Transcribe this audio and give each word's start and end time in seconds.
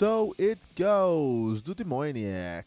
So 0.00 0.34
It 0.38 0.62
Goes, 0.74 1.60
do 1.60 1.74
Demoniac. 1.74 2.66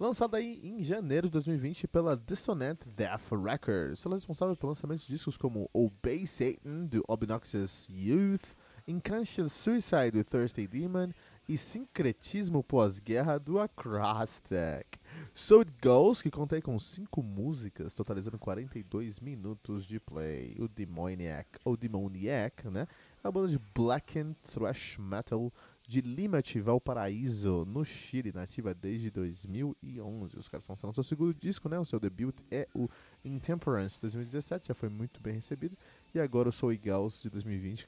Lançado 0.00 0.36
aí 0.36 0.58
em 0.64 0.82
janeiro 0.82 1.26
de 1.26 1.32
2020 1.34 1.86
pela 1.86 2.16
Dissonant 2.16 2.78
Death 2.96 3.30
Records. 3.30 4.06
Ela 4.06 4.14
é 4.14 4.16
responsável 4.16 4.56
pelo 4.56 4.70
lançamento 4.70 5.02
de 5.02 5.08
discos 5.08 5.36
como 5.36 5.68
Obey 5.70 6.26
Satan, 6.26 6.86
do 6.86 7.04
Obnoxious 7.06 7.86
Youth, 7.90 8.56
Inconscious 8.88 9.52
Suicide, 9.52 10.12
do 10.12 10.24
Thursday 10.24 10.66
Demon 10.66 11.10
e 11.46 11.58
Sincretismo 11.58 12.64
Pós-Guerra, 12.64 13.36
do 13.36 13.60
Acrostic. 13.60 14.98
So 15.34 15.58
It 15.58 15.72
Goes, 15.82 16.22
que 16.22 16.30
contém 16.30 16.62
com 16.62 16.78
5 16.78 17.22
músicas, 17.22 17.92
totalizando 17.92 18.38
42 18.38 19.20
minutos 19.20 19.84
de 19.84 20.00
play. 20.00 20.56
O 20.58 20.66
Demoniac, 20.68 21.50
ou 21.66 21.76
Demoniac, 21.76 22.66
né? 22.70 22.88
É 23.22 23.26
uma 23.26 23.32
banda 23.32 23.48
de 23.48 23.60
black 23.74 24.24
thrash 24.50 24.96
metal 24.98 25.52
de 25.92 26.00
Limate 26.00 26.58
Valparaíso, 26.58 27.66
no 27.66 27.84
Chile, 27.84 28.32
nativa 28.32 28.72
desde 28.72 29.10
2011. 29.10 30.38
Os 30.38 30.48
caras 30.48 30.64
estão 30.64 30.72
lançando 30.72 30.94
seu 30.94 31.04
segundo 31.04 31.34
disco, 31.34 31.68
né? 31.68 31.78
O 31.78 31.84
seu 31.84 32.00
debut 32.00 32.34
é 32.50 32.66
o 32.74 32.88
Intemperance 33.22 34.00
2017, 34.00 34.68
já 34.68 34.74
foi 34.74 34.88
muito 34.88 35.20
bem 35.20 35.34
recebido. 35.34 35.76
E 36.14 36.18
agora 36.18 36.48
o 36.48 36.52
Soul 36.52 36.78
Gauss 36.82 37.20
de 37.20 37.28
2020, 37.28 37.86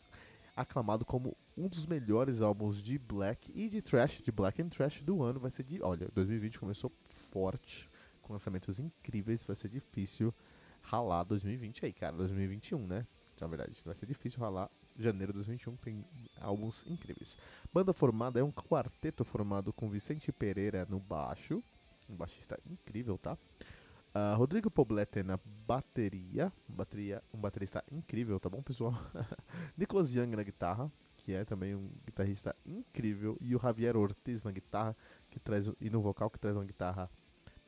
aclamado 0.55 1.03
como 1.03 1.35
um 1.57 1.67
dos 1.67 1.87
melhores 1.87 2.43
álbuns 2.43 2.83
de 2.83 2.99
black 2.99 3.51
e 3.55 3.71
de 3.71 3.81
trash, 3.81 4.21
de 4.21 4.31
black 4.31 4.61
and 4.61 4.69
trash 4.69 5.01
do 5.01 5.23
ano. 5.23 5.41
Vai 5.41 5.51
ser 5.51 5.63
de. 5.63 5.83
Olha, 5.83 6.07
2020 6.13 6.59
começou 6.59 6.93
forte, 7.09 7.89
com 8.21 8.35
lançamentos 8.35 8.79
incríveis. 8.79 9.47
Vai 9.47 9.57
ser 9.57 9.71
difícil 9.71 10.35
ralar 10.83 11.25
2020 11.25 11.87
aí, 11.87 11.93
cara. 11.95 12.15
2021, 12.19 12.87
né? 12.87 13.07
Na 13.41 13.47
verdade, 13.47 13.81
vai 13.83 13.95
ser 13.95 14.05
difícil 14.05 14.41
ralar 14.41 14.71
janeiro 14.97 15.33
de 15.33 15.39
2021 15.39 15.77
tem 15.77 16.05
álbuns 16.41 16.85
incríveis. 16.87 17.37
Banda 17.73 17.93
formada 17.93 18.41
é 18.41 18.45
um 18.45 18.53
quarteto 18.53 19.25
formado 19.25 19.73
com 19.73 19.89
Vicente 19.89 20.31
Pereira 20.33 20.87
no 20.89 20.99
baixo, 20.99 21.63
um 22.09 22.15
baixista 22.15 22.59
incrível, 22.71 23.19
tá? 23.19 23.37
Uh, 24.15 24.37
Rodrigo 24.37 24.71
Poblete 24.71 25.25
na 25.25 25.41
bateria, 25.67 26.53
bateria, 26.69 27.21
um 27.33 27.39
baterista 27.39 27.83
incrível, 27.91 28.39
tá 28.39 28.49
bom, 28.49 28.63
pessoal? 28.63 28.95
Nicolas 29.77 30.15
Young 30.15 30.37
na 30.37 30.45
guitarra, 30.45 30.91
que 31.17 31.33
é 31.33 31.45
também 31.45 31.75
um 31.75 31.91
guitarrista 32.07 32.55
incrível, 32.65 33.37
e 33.41 33.57
o 33.57 33.59
Javier 33.59 33.97
Ortiz 33.97 34.45
na 34.45 34.53
guitarra, 34.53 34.97
que 35.29 35.41
traz 35.41 35.69
e 35.81 35.91
no 35.91 36.01
vocal 36.01 36.31
que 36.31 36.39
traz 36.39 36.55
uma 36.55 36.65
guitarra 36.65 37.11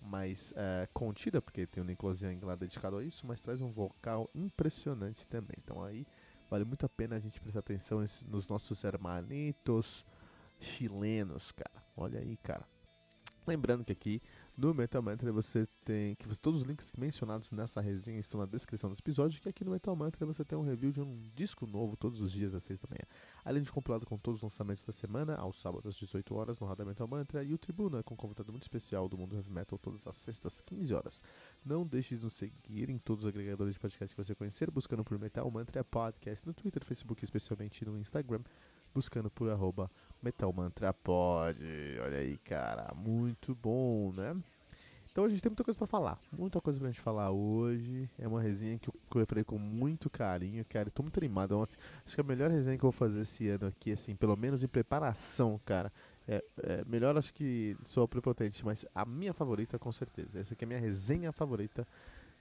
mais 0.00 0.52
uh, 0.52 0.88
contida, 0.92 1.42
porque 1.42 1.66
tem 1.66 1.83
o 1.83 1.86
Nicolas 1.86 2.22
Young 2.22 2.38
lá 2.44 2.55
dedicado 2.55 2.98
a 2.98 3.02
isso, 3.02 3.27
mas 3.27 3.40
traz 3.40 3.61
um 3.61 3.72
vocal 3.72 4.30
impressionante 4.33 5.27
também. 5.27 5.56
Então 5.58 5.83
aí 5.83 6.06
Vale 6.50 6.64
muito 6.64 6.86
a 6.86 6.89
pena 6.89 7.16
a 7.16 7.19
gente 7.19 7.41
prestar 7.41 7.61
atenção 7.61 8.05
nos 8.28 8.48
nossos 8.48 8.84
hermanitos 8.84 10.05
chilenos, 10.61 11.52
cara. 11.52 11.84
Olha 11.97 12.20
aí, 12.20 12.36
cara. 12.36 12.66
Lembrando 13.47 13.84
que 13.84 13.92
aqui 13.92 14.23
no 14.56 14.72
Metal 14.72 15.02
Mantra 15.02 15.30
você 15.30 15.68
tem 15.84 16.14
que 16.14 16.27
todos 16.39 16.62
os 16.62 16.67
links 16.67 16.90
mencionados 16.96 17.52
nessa 17.52 17.80
resenha 17.80 18.18
estão 18.18 18.40
na 18.40 18.46
descrição 18.46 18.89
desse 18.89 19.02
episódio, 19.02 19.40
que 19.40 19.48
aqui 19.48 19.62
no 19.62 19.70
Metal 19.70 19.94
Mantra 19.94 20.24
você 20.24 20.44
tem 20.44 20.56
um 20.56 20.62
review 20.62 20.92
de 20.92 21.00
um 21.00 21.30
disco 21.34 21.67
novo 21.67 21.96
todos 21.96 22.20
os 22.20 22.33
dias 22.33 22.55
às 22.55 22.64
6 22.64 22.80
da 22.80 22.89
manhã. 22.89 23.05
Além 23.45 23.62
de 23.62 23.70
compilado 23.70 24.06
com 24.06 24.16
todos 24.16 24.39
os 24.39 24.42
lançamentos 24.42 24.84
da 24.84 24.92
semana, 24.92 25.34
aos 25.36 25.61
sábados 25.61 25.86
às 25.86 25.96
18 25.96 26.34
horas 26.34 26.58
no 26.58 26.66
Radar 26.66 26.86
Metal 26.86 27.06
Mantra 27.06 27.45
e 27.45 27.52
o 27.52 27.58
Tribuna 27.58 28.02
com 28.02 28.14
um 28.14 28.16
convidado 28.16 28.50
muito 28.50 28.62
especial 28.62 29.08
do 29.08 29.18
mundo 29.18 29.36
heavy 29.36 29.50
metal 29.50 29.78
todas 29.78 30.06
as 30.06 30.16
sextas 30.16 30.62
15 30.62 30.95
horas. 30.95 31.22
Não 31.64 31.86
deixe 31.86 32.16
de 32.16 32.24
nos 32.24 32.34
seguir 32.34 32.89
em 32.89 32.98
todos 32.98 33.24
os 33.24 33.28
agregadores 33.28 33.74
de 33.74 33.80
podcast 33.80 34.14
que 34.14 34.24
você 34.24 34.34
conhecer, 34.34 34.70
buscando 34.70 35.05
por 35.05 35.18
Metal 35.18 35.50
Mantra 35.50 35.84
Podcast 35.84 36.46
no 36.46 36.55
Twitter, 36.55 36.84
Facebook, 36.84 37.22
especialmente 37.22 37.84
no 37.84 37.98
Instagram 37.98 38.40
buscando 38.96 39.30
por 39.30 39.51
arroba 39.51 39.90
metalmantrapod. 40.23 41.58
Olha 42.02 42.17
aí, 42.17 42.39
cara, 42.39 42.95
muito 42.96 43.55
bom, 43.55 44.11
né? 44.11 44.34
Então 45.12 45.24
a 45.24 45.29
gente 45.29 45.42
tem 45.42 45.51
muita 45.51 45.62
coisa 45.62 45.77
para 45.77 45.86
falar, 45.86 46.18
muita 46.33 46.62
coisa 46.62 46.79
pra 46.79 46.89
gente 46.89 47.01
falar 47.01 47.30
hoje. 47.30 48.08
É 48.18 48.27
uma 48.27 48.40
resenha 48.40 48.79
que 48.79 48.89
eu 48.89 48.95
preparei 49.11 49.45
com 49.45 49.58
muito 49.58 50.08
carinho, 50.08 50.64
cara. 50.64 50.90
Tô 50.90 51.02
muito 51.02 51.18
animado. 51.18 51.61
Acho 51.62 52.14
que 52.14 52.20
é 52.20 52.24
a 52.24 52.27
melhor 52.27 52.51
resenha 52.51 52.79
que 52.79 52.84
eu 52.84 52.90
vou 52.90 52.98
fazer 52.98 53.20
esse 53.20 53.46
ano 53.48 53.67
aqui, 53.67 53.92
assim, 53.92 54.17
pelo 54.17 54.34
menos 54.34 54.64
em 54.64 54.68
preparação, 54.68 55.61
cara. 55.63 55.92
É, 56.27 56.42
é 56.63 56.84
melhor 56.86 57.18
acho 57.18 57.34
que 57.34 57.77
sou 57.84 58.08
prepotente, 58.08 58.64
mas 58.64 58.86
a 58.95 59.05
minha 59.05 59.34
favorita 59.34 59.78
com 59.78 59.92
certeza. 59.92 60.39
Essa 60.39 60.55
aqui 60.55 60.64
é 60.64 60.67
a 60.67 60.68
minha 60.68 60.80
resenha 60.80 61.33
favorita 61.33 61.86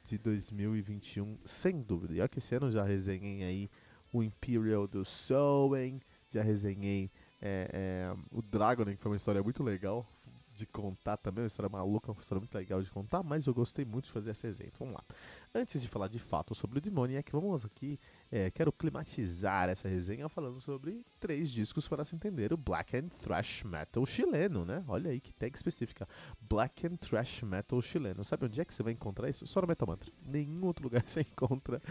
de 0.05 0.17
2021, 0.17 1.37
sem 1.45 1.81
dúvida. 1.81 2.13
E 2.13 2.21
olha 2.21 2.29
que 2.29 2.39
esse 2.39 2.55
ano 2.55 2.71
já 2.71 2.83
resenhei 2.83 3.43
aí 3.43 3.69
o 4.13 4.23
Imperial 4.23 4.87
do 4.87 5.03
Soen, 5.03 5.99
já 6.35 6.43
resenhei 6.43 7.09
é, 7.41 7.69
é, 7.73 8.15
o 8.31 8.41
Dragon, 8.41 8.85
que 8.85 8.97
foi 8.97 9.11
uma 9.11 9.17
história 9.17 9.41
muito 9.41 9.63
legal 9.63 10.05
de 10.55 10.65
contar 10.65 11.17
também, 11.17 11.43
uma 11.43 11.47
história 11.47 11.69
maluca, 11.69 12.11
uma 12.11 12.21
história 12.21 12.39
muito 12.39 12.55
legal 12.55 12.81
de 12.81 12.89
contar, 12.89 13.21
mas 13.23 13.45
eu 13.45 13.53
gostei 13.53 13.85
muito 13.85 14.05
de 14.05 14.11
fazer 14.11 14.31
essa 14.31 14.47
resenha. 14.47 14.69
Então, 14.73 14.87
vamos 14.87 14.95
lá. 14.95 15.15
Antes 15.53 15.81
de 15.81 15.87
falar 15.87 16.07
de 16.07 16.19
fato 16.19 16.55
sobre 16.55 16.79
o 16.79 16.81
Demoniac, 16.81 17.31
vamos 17.31 17.65
aqui, 17.65 17.99
é, 18.31 18.49
quero 18.51 18.71
climatizar 18.71 19.69
essa 19.69 19.87
resenha 19.87 20.27
falando 20.27 20.59
sobre 20.59 21.05
três 21.19 21.51
discos 21.51 21.87
para 21.87 22.03
se 22.03 22.15
entender 22.15 22.51
o 22.53 22.57
Black 22.57 22.97
and 22.97 23.07
Thrash 23.19 23.63
Metal 23.63 24.05
chileno, 24.05 24.65
né? 24.65 24.83
Olha 24.87 25.11
aí 25.11 25.19
que 25.19 25.33
tag 25.33 25.55
específica. 25.55 26.07
Black 26.41 26.85
and 26.87 26.97
Thrash 26.97 27.43
Metal 27.43 27.81
chileno. 27.81 28.23
Sabe 28.23 28.45
onde 28.45 28.59
é 28.59 28.65
que 28.65 28.73
você 28.73 28.83
vai 28.83 28.93
encontrar 28.93 29.29
isso? 29.29 29.45
Só 29.47 29.61
no 29.61 29.67
Metal 29.67 29.87
Mantra. 29.87 30.11
Nenhum 30.25 30.65
outro 30.65 30.83
lugar 30.83 31.03
você 31.07 31.21
encontra 31.21 31.81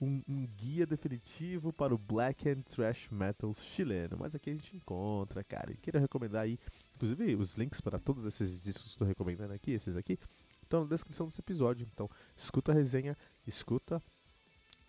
um, 0.00 0.22
um 0.28 0.46
guia 0.46 0.86
definitivo 0.86 1.72
para 1.72 1.94
o 1.94 1.98
Black 1.98 2.48
and 2.48 2.62
Thrash 2.62 3.08
Metal 3.10 3.52
chileno. 3.54 4.16
Mas 4.18 4.34
aqui 4.34 4.50
a 4.50 4.54
gente 4.54 4.76
encontra, 4.76 5.44
cara. 5.44 5.72
E 5.72 5.76
quero 5.76 5.98
recomendar 5.98 6.42
aí 6.42 6.58
Inclusive, 6.94 7.36
os 7.36 7.54
links 7.56 7.80
para 7.80 7.98
todos 7.98 8.24
esses 8.24 8.62
discos 8.62 8.84
que 8.84 8.90
estou 8.90 9.06
recomendando 9.06 9.52
aqui, 9.52 9.72
esses 9.72 9.96
aqui, 9.96 10.18
estão 10.62 10.82
na 10.82 10.88
descrição 10.88 11.26
desse 11.26 11.40
episódio. 11.40 11.86
Então, 11.92 12.08
escuta 12.36 12.72
a 12.72 12.74
resenha, 12.74 13.16
escuta 13.46 14.02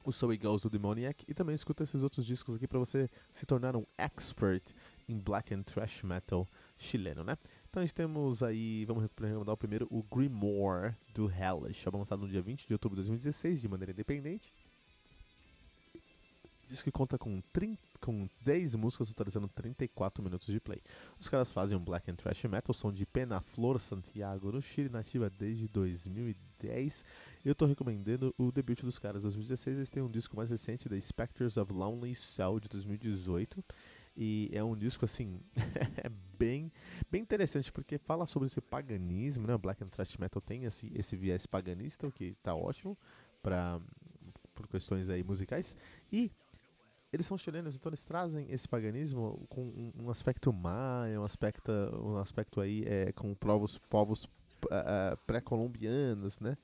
o 0.05 0.11
So 0.11 0.31
Girls 0.31 0.63
do 0.63 0.69
Demoniac 0.69 1.23
e 1.27 1.33
também 1.33 1.55
escuta 1.55 1.83
esses 1.83 2.01
outros 2.03 2.25
discos 2.25 2.55
aqui 2.55 2.67
para 2.67 2.79
você 2.79 3.09
se 3.31 3.45
tornar 3.45 3.75
um 3.75 3.85
expert 3.97 4.63
em 5.07 5.17
black 5.17 5.53
and 5.53 5.63
thrash 5.63 6.03
metal 6.03 6.47
chileno, 6.77 7.23
né? 7.23 7.37
Então 7.69 7.81
a 7.81 7.85
gente 7.85 7.95
temos 7.95 8.43
aí, 8.43 8.85
vamos 8.85 9.03
recomendar 9.03 9.53
o 9.53 9.57
primeiro, 9.57 9.87
o 9.89 10.03
Grimoire 10.03 10.95
do 11.13 11.29
Hellish, 11.29 11.85
lançado 11.89 12.21
no 12.21 12.27
dia 12.27 12.41
20 12.41 12.67
de 12.67 12.73
outubro 12.73 12.95
de 12.95 13.01
2016 13.03 13.61
de 13.61 13.67
maneira 13.67 13.91
independente. 13.91 14.53
Disco 16.73 16.85
que 16.85 16.91
conta 16.91 17.19
com, 17.19 17.39
30, 17.53 17.79
com 18.01 18.27
10 18.41 18.73
músicas, 18.73 19.07
totalizando 19.09 19.47
34 19.47 20.23
minutos 20.23 20.47
de 20.47 20.59
play. 20.59 20.81
Os 21.19 21.29
caras 21.29 21.51
fazem 21.51 21.77
um 21.77 21.83
black 21.83 22.09
and 22.09 22.15
thrash 22.15 22.43
metal, 22.45 22.73
som 22.73 22.91
de 22.91 23.05
Pena 23.05 23.39
Flor 23.39 23.79
Santiago, 23.79 24.51
no 24.51 24.59
Chile, 24.59 24.89
nativa 24.89 25.29
desde 25.29 25.67
2010. 25.67 27.05
Eu 27.45 27.53
tô 27.53 27.67
recomendando 27.67 28.33
o 28.39 28.51
debut 28.51 28.81
dos 28.81 28.97
caras, 28.97 29.21
2016. 29.21 29.77
Eles 29.77 29.89
têm 29.91 30.01
um 30.01 30.09
disco 30.09 30.35
mais 30.35 30.49
recente, 30.49 30.89
The 30.89 30.99
Spectres 30.99 31.57
of 31.57 31.71
Lonely 31.71 32.15
Cell, 32.15 32.59
de 32.59 32.67
2018. 32.69 33.63
E 34.17 34.49
é 34.51 34.63
um 34.63 34.75
disco 34.75 35.05
assim, 35.05 35.39
é 36.03 36.09
bem, 36.39 36.71
bem 37.11 37.21
interessante 37.21 37.71
porque 37.71 37.99
fala 37.99 38.25
sobre 38.25 38.47
esse 38.47 38.59
paganismo, 38.61 39.45
né? 39.45 39.55
Black 39.59 39.83
and 39.83 39.89
Thrash 39.89 40.17
Metal 40.17 40.41
tem 40.41 40.63
esse, 40.63 40.91
esse 40.95 41.15
viés 41.15 41.45
paganista, 41.45 42.07
o 42.07 42.11
que 42.11 42.33
tá 42.41 42.55
ótimo 42.55 42.97
para 43.43 43.79
por 44.55 44.67
questões 44.67 45.09
aí 45.09 45.23
musicais. 45.23 45.75
E 46.11 46.31
eles 47.13 47.27
são 47.27 47.37
chilenos, 47.37 47.75
então 47.75 47.91
eles 47.91 48.03
trazem 48.03 48.51
esse 48.51 48.67
paganismo 48.67 49.45
com 49.47 49.91
um, 49.95 50.09
aspecto 50.09 50.51
maia, 50.51 51.21
um 51.21 51.23
aspecto, 51.23 51.71
um 51.71 52.17
aspecto 52.17 52.59
aí 52.59 52.83
é, 52.87 53.11
com 53.11 53.35
povos, 53.35 53.77
povos 53.77 54.25
uh, 54.65 55.15
pré-colombianos, 55.27 56.39
né? 56.39 56.57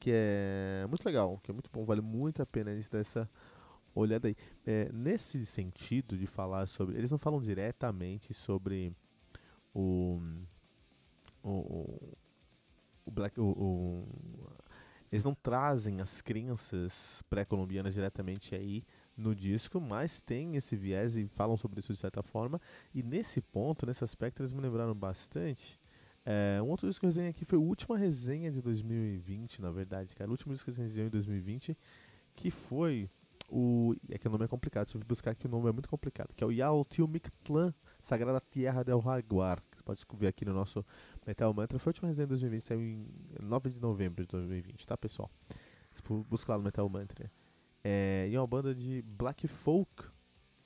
Que 0.00 0.10
é 0.12 0.86
muito 0.88 1.06
legal, 1.06 1.38
que 1.44 1.50
é 1.52 1.54
muito 1.54 1.70
bom, 1.72 1.84
vale 1.84 2.00
muito 2.00 2.42
a 2.42 2.46
pena 2.46 2.72
a 2.72 2.74
gente 2.74 2.90
dar 2.90 2.98
essa 2.98 3.30
olhada 3.94 4.26
aí. 4.26 4.36
É, 4.66 4.90
nesse 4.92 5.46
sentido 5.46 6.18
de 6.18 6.26
falar 6.26 6.66
sobre. 6.66 6.98
Eles 6.98 7.12
não 7.12 7.18
falam 7.18 7.40
diretamente 7.40 8.34
sobre 8.34 8.92
o. 9.72 10.20
O, 11.40 12.12
o 13.06 13.10
Black. 13.12 13.40
O, 13.40 13.44
o, 13.44 14.08
eles 15.12 15.22
não 15.22 15.34
trazem 15.34 16.00
as 16.00 16.20
crenças 16.20 17.22
pré-colombianas 17.30 17.94
diretamente 17.94 18.52
aí 18.56 18.84
no 19.16 19.34
disco, 19.34 19.80
mas 19.80 20.20
tem 20.20 20.56
esse 20.56 20.76
viés 20.76 21.16
e 21.16 21.26
falam 21.28 21.56
sobre 21.56 21.80
isso 21.80 21.92
de 21.92 21.98
certa 21.98 22.22
forma. 22.22 22.60
E 22.94 23.02
nesse 23.02 23.40
ponto, 23.40 23.86
nesse 23.86 24.02
aspecto, 24.02 24.42
eles 24.42 24.52
me 24.52 24.60
lembraram 24.60 24.94
bastante. 24.94 25.78
É, 26.26 26.60
um 26.62 26.68
outro 26.68 26.88
disco 26.88 27.00
que 27.00 27.06
eu 27.06 27.10
resenhei 27.10 27.30
aqui 27.30 27.44
foi 27.44 27.58
a 27.58 27.62
última 27.62 27.98
resenha 27.98 28.50
de 28.50 28.62
2020, 28.62 29.60
na 29.60 29.70
verdade, 29.70 30.14
cara. 30.16 30.28
O 30.28 30.32
último 30.32 30.52
disco 30.52 30.70
que 30.70 30.80
eu 30.80 30.84
resenhei 30.84 31.06
em 31.06 31.10
2020, 31.10 31.76
que 32.34 32.50
foi 32.50 33.10
o. 33.48 33.94
É 34.08 34.18
que 34.18 34.26
o 34.26 34.30
nome 34.30 34.44
é 34.44 34.48
complicado, 34.48 34.86
deixa 34.86 34.98
eu 34.98 35.02
buscar 35.06 35.34
que 35.34 35.46
o 35.46 35.50
nome 35.50 35.68
é 35.68 35.72
muito 35.72 35.88
complicado. 35.88 36.32
Que 36.34 36.42
é 36.42 36.46
o 36.46 36.50
Yao 36.50 36.84
Tio 36.84 37.06
Mictlan, 37.06 37.74
Sagrada 38.02 38.42
Tierra 38.50 38.82
del 38.82 39.00
Jaguar. 39.00 39.62
Que 39.70 39.76
você 39.76 39.82
pode 39.84 40.04
ver 40.14 40.28
aqui 40.28 40.44
no 40.44 40.54
nosso 40.54 40.84
Metal 41.26 41.52
Mantra. 41.52 41.78
Foi 41.78 41.90
a 41.90 41.92
última 41.92 42.08
resenha 42.08 42.26
de 42.26 42.30
2020, 42.30 42.62
saiu 42.62 42.80
em 42.80 43.06
9 43.42 43.70
de 43.70 43.80
novembro 43.80 44.24
de 44.24 44.28
2020, 44.28 44.86
tá, 44.86 44.96
pessoal? 44.96 45.30
Busca 46.28 46.52
lá 46.52 46.58
no 46.58 46.64
Metal 46.64 46.88
Mantra. 46.88 47.30
É, 47.84 48.26
e 48.30 48.34
é 48.34 48.40
uma 48.40 48.46
banda 48.46 48.74
de 48.74 49.02
black 49.02 49.46
folk, 49.46 50.04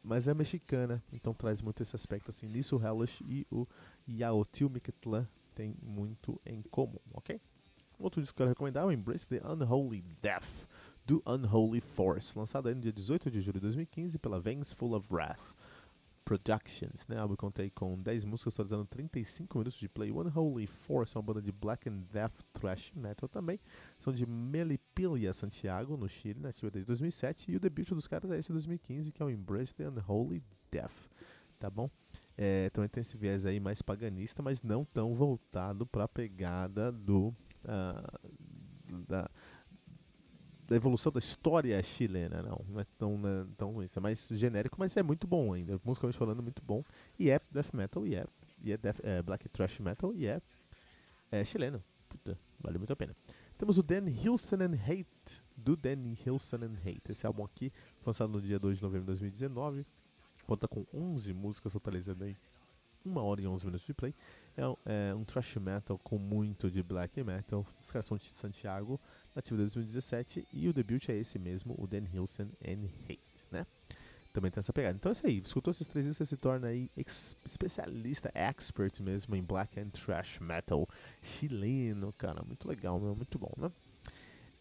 mas 0.03 0.29
é 0.29 0.35
mexicana, 0.35 1.03
então 1.13 1.35
traz 1.35 1.61
muito 1.61 1.83
esse 1.83 1.97
aspecto 1.97 2.31
assim. 2.31 2.47
Nisso 2.47 2.81
Hellish 2.81 3.25
e 3.27 3.45
o 3.51 3.67
Yaotil 4.09 4.71
Mictlan 4.71 5.29
tem 5.53 5.75
muito 5.83 6.41
em 6.47 6.63
comum, 6.63 7.01
ok? 7.13 7.41
Outro 7.99 8.21
disco 8.21 8.37
que 8.37 8.43
eu 8.43 8.47
quero 8.47 8.51
recomendar 8.51 8.85
é 8.85 8.87
o 8.87 8.93
Embrace 8.93 9.27
the 9.27 9.43
Unholy 9.45 10.03
Death, 10.23 10.69
do 11.05 11.21
Unholy 11.27 11.81
Force, 11.81 12.39
lançado 12.39 12.73
no 12.73 12.81
dia 12.81 12.93
18 12.93 13.29
de 13.29 13.41
julho 13.41 13.55
de 13.55 13.63
2015 13.63 14.19
pela 14.21 14.39
Veins 14.39 14.73
Full 14.73 14.95
of 14.95 15.13
Wrath. 15.13 15.57
Productions, 16.25 17.09
né? 17.09 17.19
Álbum 17.19 17.35
contei 17.35 17.71
com 17.71 17.99
10 18.01 18.27
músicas, 18.27 18.53
totalizando 18.53 18.85
35 18.85 19.59
minutos 19.59 19.81
de 19.81 19.89
play. 19.89 20.13
One 20.13 20.31
Holy 20.33 20.67
Force 20.67 21.17
é 21.17 21.19
uma 21.19 21.23
banda 21.23 21.41
de 21.41 21.51
black 21.51 21.89
and 21.89 22.03
death 22.13 22.45
thrash 22.53 22.93
metal 22.95 23.29
também. 23.31 23.59
São 23.99 24.13
de 24.13 24.27
Melipilla, 24.99 25.33
Santiago, 25.33 25.97
no 25.97 26.09
Chile, 26.09 26.41
nativa 26.41 26.71
desde 26.71 26.87
2007. 26.87 27.53
E 27.53 27.57
o 27.57 27.61
debut 27.61 27.89
dos 27.91 28.07
caras 28.07 28.31
é 28.31 28.39
esse 28.39 28.49
de 28.49 28.55
2015, 28.55 29.13
que 29.13 29.23
é 29.23 29.25
o 29.25 29.31
Embrace 29.31 29.75
the 29.75 29.89
Unholy 29.89 30.43
Death. 30.71 30.93
Tá 31.59 31.71
bom? 31.71 31.89
É, 32.37 32.71
também 32.71 32.89
tem 32.89 33.01
esse 33.01 33.17
viés 33.17 33.47
aí 33.47 33.59
mais 33.59 33.83
paganista, 33.83 34.43
mas 34.43 34.63
não 34.63 34.85
tão 34.85 35.15
voltado 35.15 35.87
para 35.87 36.05
a 36.05 36.09
pegada 36.09 36.91
do. 36.91 37.35
Uh, 37.65 39.05
da, 39.07 39.31
da 40.67 40.77
evolução 40.77 41.11
da 41.11 41.19
história 41.19 41.83
chilena, 41.83 42.43
não. 42.43 42.65
Não 42.69 42.81
é 42.81 42.87
tão, 42.97 43.19
não 43.19 43.29
é 43.29 43.47
tão 43.57 43.83
isso. 43.83 43.99
É 43.99 44.03
mais 44.03 44.29
genérico, 44.29 44.77
mas 44.79 44.97
é 44.97 45.03
muito 45.03 45.27
bom 45.27 45.53
ainda. 45.53 45.81
Musicalmente 45.85 46.19
falando, 46.19 46.43
muito 46.43 46.63
bom. 46.63 46.85
E 47.19 47.31
é 47.31 47.41
death 47.51 47.73
metal, 47.73 48.07
e 48.07 48.15
é, 48.15 48.27
e 48.63 48.73
é, 48.73 48.77
death, 48.77 49.01
é 49.03 49.23
black 49.23 49.49
trash 49.49 49.79
metal, 49.81 50.15
e 50.15 50.27
é, 50.27 50.41
é 51.31 51.45
chileno. 51.45 51.83
Puta, 52.09 52.39
vale 52.61 52.79
muito 52.79 52.93
a 52.93 52.97
pena. 52.97 53.15
Temos 53.59 53.77
o 53.77 53.83
Dan 53.83 54.09
Hilson 54.09 54.63
and 54.63 54.75
Hate, 54.75 55.43
do 55.57 55.75
Dan 55.75 56.15
Hilson 56.25 56.59
and 56.59 56.77
Hate. 56.81 57.03
Esse 57.11 57.27
álbum 57.27 57.45
aqui 57.45 57.73
lançado 58.07 58.31
no 58.31 58.41
dia 58.41 58.57
2 58.57 58.77
de 58.77 58.83
novembro 58.85 59.13
de 59.13 59.19
2019. 59.19 59.85
Conta 60.47 60.69
com 60.69 60.87
11 60.95 61.35
músicas, 61.35 61.73
totalizando 61.73 62.23
aí 62.23 62.37
1 63.05 63.17
hora 63.17 63.41
e 63.43 63.49
11 63.49 63.67
minutos 63.67 63.85
de 63.85 63.93
play. 63.93 64.15
É, 64.57 65.11
é 65.11 65.15
um 65.15 65.25
thrash 65.25 65.57
metal 65.57 65.99
com 65.99 66.19
muito 66.19 66.71
de 66.71 66.85
black 66.85 67.21
metal. 67.25 67.67
Os 67.83 67.91
caras 67.91 68.07
são 68.07 68.17
de 68.17 68.27
Santiago 68.27 69.01
ativo 69.35 69.57
desde 69.57 69.75
2017 69.75 70.47
e 70.53 70.69
o 70.69 70.73
debut 70.73 71.09
é 71.09 71.17
esse 71.17 71.37
mesmo, 71.37 71.75
o 71.77 71.85
Dan 71.89 72.05
Hilson 72.15 72.51
and 72.65 72.87
Hate, 73.07 73.45
né? 73.51 73.67
Também 74.39 74.53
tem 74.53 74.61
essa 74.61 74.73
pegada. 74.73 74.95
Então 74.95 75.11
é 75.11 75.13
isso 75.13 75.27
aí, 75.27 75.39
escutou 75.39 75.73
esses 75.73 75.85
três 75.89 76.07
discos, 76.07 76.29
você 76.29 76.37
se 76.37 76.41
torna 76.41 76.69
aí 76.69 76.89
especialista, 77.45 78.31
expert 78.33 79.03
mesmo 79.03 79.35
em 79.35 79.43
black 79.43 79.81
and 79.81 79.89
trash 79.89 80.39
metal 80.39 80.89
chileno, 81.21 82.15
cara, 82.17 82.41
muito 82.47 82.69
legal, 82.69 83.01
meu, 83.01 83.17
muito 83.17 83.37
bom, 83.37 83.53
né? 83.57 83.69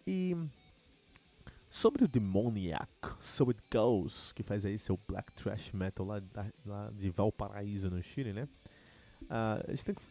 E 0.08 0.36
sobre 1.70 2.06
o 2.06 2.08
Demoniac, 2.08 2.90
So 3.22 3.50
It 3.50 3.62
Goes, 3.72 4.34
que 4.34 4.42
faz 4.42 4.66
aí 4.66 4.80
seu 4.80 5.00
black 5.08 5.32
trash 5.34 5.72
metal 5.74 6.08
lá, 6.08 6.24
lá 6.66 6.92
de 6.92 7.12
Valparaíso, 7.12 7.92
no 7.92 8.02
Chile, 8.02 8.34
né? 8.34 8.48
Uh, 9.24 9.64
a 9.68 9.72
gente 9.72 9.86
tem 9.86 9.94
que 9.94 10.02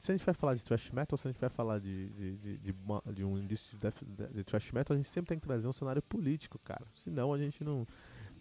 se 0.00 0.10
a 0.10 0.16
gente 0.16 0.26
vai 0.26 0.34
falar 0.34 0.54
de 0.54 0.64
thrash 0.64 0.90
metal, 0.90 1.16
se 1.16 1.28
a 1.28 1.30
gente 1.30 1.40
vai 1.40 1.48
falar 1.48 1.78
de, 1.78 2.08
de, 2.08 2.36
de, 2.36 2.58
de, 2.58 2.74
de 3.14 3.24
um 3.24 3.38
indício 3.38 3.78
de, 3.78 4.42
de, 4.42 4.74
metal, 4.74 4.94
a 4.94 4.96
gente 4.96 5.08
sempre 5.08 5.28
tem 5.28 5.38
que 5.38 5.46
trazer 5.46 5.68
um 5.68 5.72
cenário 5.72 6.02
político, 6.02 6.58
cara. 6.58 6.84
Senão 6.96 7.32
a 7.32 7.38
gente 7.38 7.62
não, 7.62 7.86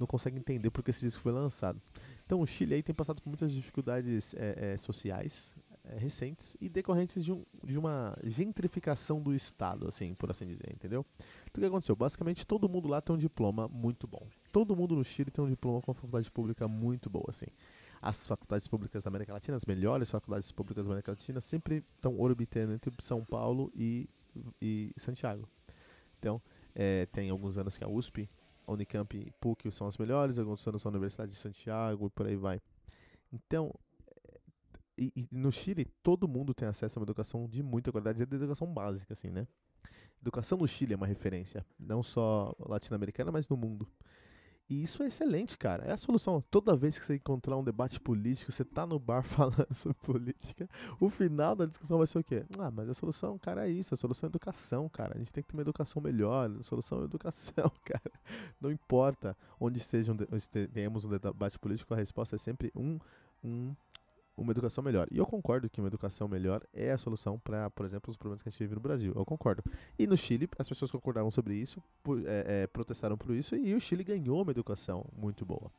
não 0.01 0.07
consegue 0.07 0.38
entender 0.38 0.69
porque 0.69 0.92
esse 0.92 1.01
disco 1.01 1.21
foi 1.21 1.31
lançado. 1.31 1.81
Então 2.25 2.42
o 2.42 2.45
Chile 2.45 2.75
aí 2.75 2.83
tem 2.83 2.94
passado 2.94 3.21
por 3.21 3.30
muitas 3.30 3.53
dificuldades 3.53 4.33
é, 4.33 4.74
é, 4.74 4.77
sociais 4.77 5.53
é, 5.86 5.98
recentes 5.98 6.57
e 6.59 6.68
decorrentes 6.68 7.24
de, 7.24 7.31
um, 7.31 7.45
de 7.63 7.77
uma 7.77 8.18
gentrificação 8.24 9.21
do 9.21 9.33
Estado, 9.33 9.88
assim, 9.88 10.13
por 10.13 10.30
assim 10.31 10.45
dizer, 10.45 10.71
entendeu? 10.74 11.06
Então 11.50 11.57
o 11.57 11.59
que 11.62 11.65
aconteceu? 11.65 11.95
Basicamente 11.95 12.45
todo 12.45 12.68
mundo 12.68 12.89
lá 12.89 13.00
tem 13.01 13.15
um 13.15 13.19
diploma 13.19 13.68
muito 13.68 14.07
bom. 14.07 14.27
Todo 14.51 14.75
mundo 14.75 14.95
no 14.95 15.03
Chile 15.03 15.31
tem 15.31 15.44
um 15.44 15.50
diploma 15.50 15.81
com 15.81 15.92
uma 15.92 15.95
faculdade 15.95 16.30
pública 16.30 16.68
muito 16.68 17.09
boa, 17.09 17.27
assim 17.30 17.48
as 18.01 18.25
faculdades 18.25 18.68
públicas 18.68 19.03
da 19.03 19.09
América 19.09 19.31
Latina, 19.31 19.56
as 19.56 19.65
melhores 19.65 20.09
faculdades 20.09 20.51
públicas 20.51 20.86
da 20.86 20.92
América 20.92 21.12
Latina, 21.12 21.39
sempre 21.39 21.83
estão 21.95 22.19
orbitando 22.19 22.74
entre 22.74 22.92
São 23.00 23.24
Paulo 23.24 23.71
e, 23.75 24.09
e 24.59 24.92
Santiago. 24.98 25.48
Então, 26.18 26.42
é, 26.74 27.06
tem 27.07 27.30
alguns 27.30 27.57
anos 27.57 27.77
que 27.77 27.83
a 27.83 27.88
USP, 27.88 28.21
a 28.21 28.27
Unicamp 28.73 29.18
e 29.18 29.31
PUC 29.39 29.71
são 29.71 29.88
as 29.88 29.97
melhores, 29.97 30.38
alguns 30.38 30.65
anos 30.68 30.81
são 30.81 30.89
a 30.89 30.94
Universidade 30.94 31.31
de 31.31 31.38
Santiago 31.38 32.07
e 32.07 32.09
por 32.09 32.27
aí 32.27 32.35
vai. 32.35 32.62
Então, 33.31 33.73
e, 34.97 35.12
e, 35.15 35.27
no 35.31 35.51
Chile, 35.51 35.85
todo 36.03 36.27
mundo 36.27 36.53
tem 36.53 36.68
acesso 36.68 36.97
a 36.97 37.00
uma 37.00 37.06
educação 37.06 37.47
de 37.47 37.63
muita 37.63 37.91
qualidade, 37.91 38.21
é 38.21 38.25
de 38.25 38.35
educação 38.35 38.71
básica, 38.71 39.13
assim, 39.13 39.29
né? 39.29 39.47
Educação 40.21 40.57
no 40.57 40.68
Chile 40.68 40.94
é 40.94 40.95
uma 40.95 41.07
referência, 41.07 41.65
não 41.79 42.03
só 42.03 42.56
latino-americana, 42.59 43.31
mas 43.31 43.50
no 43.50 43.57
mundo. 43.57 43.88
E 44.71 44.83
isso 44.83 45.03
é 45.03 45.07
excelente, 45.07 45.57
cara. 45.57 45.83
É 45.83 45.91
a 45.91 45.97
solução. 45.97 46.41
Toda 46.50 46.77
vez 46.77 46.97
que 46.97 47.06
você 47.06 47.15
encontrar 47.15 47.57
um 47.57 47.63
debate 47.63 48.00
político, 48.00 48.53
você 48.53 48.63
tá 48.63 48.85
no 48.85 48.97
bar 48.97 49.21
falando 49.27 49.73
sobre 49.75 49.97
política, 49.97 50.69
o 50.97 51.09
final 51.09 51.53
da 51.57 51.65
discussão 51.65 51.97
vai 51.97 52.07
ser 52.07 52.19
o 52.19 52.23
quê? 52.23 52.45
Ah, 52.57 52.71
mas 52.71 52.88
a 52.88 52.94
solução, 52.94 53.38
cara, 53.38 53.68
é 53.68 53.69
isso. 53.69 53.94
A 53.94 53.97
solução 53.97 54.27
é 54.27 54.29
educação, 54.29 54.88
cara. 54.88 55.15
A 55.15 55.18
gente 55.18 55.33
tem 55.33 55.44
que 55.44 55.50
ter 55.50 55.57
uma 55.57 55.62
educação 55.62 56.01
melhor. 56.01 56.50
A 56.57 56.63
solução 56.63 57.01
é 57.01 57.03
educação, 57.03 57.69
cara. 57.83 58.13
Não 58.62 58.71
importa 58.71 59.35
onde 59.59 59.77
esteja 59.77 60.13
um, 60.13 60.18
tenhamos 60.74 61.03
um 61.03 61.09
debate 61.09 61.59
político, 61.59 61.94
a 61.94 61.97
resposta 61.97 62.38
é 62.38 62.39
sempre 62.39 62.71
um, 62.74 62.97
um 63.44 63.75
uma 64.36 64.51
educação 64.51 64.83
melhor. 64.83 65.07
E 65.12 65.18
eu 65.18 65.25
concordo 65.25 65.69
que 65.69 65.80
uma 65.80 65.88
educação 65.88 66.28
melhor 66.28 66.63
é 66.74 66.92
a 66.92 66.98
solução 66.98 67.39
para, 67.39 67.69
por 67.69 67.86
exemplo, 67.86 68.10
os 68.10 68.18
problemas 68.18 68.42
que 68.42 68.50
a 68.50 68.51
gente 68.51 68.60
vive 68.60 68.75
no 68.75 68.81
Brasil. 68.81 69.13
Eu 69.16 69.25
concordo. 69.25 69.63
E 69.98 70.07
no 70.07 70.18
Chile, 70.18 70.50
as 70.57 70.68
pessoas 70.68 70.92
concordavam 70.92 71.30
sobre 71.30 71.56
isso, 71.56 71.81
é, 72.25 72.63
é, 72.63 72.68
protestaram 72.68 73.18
por 73.18 73.36
isso, 73.36 73.56
e 73.56 73.74
o 73.74 73.80
Chile 73.80 74.04
ganhou 74.04 74.42
uma 74.42 74.51
educação 74.51 75.06
muito 75.16 75.45
boa. 75.45 75.72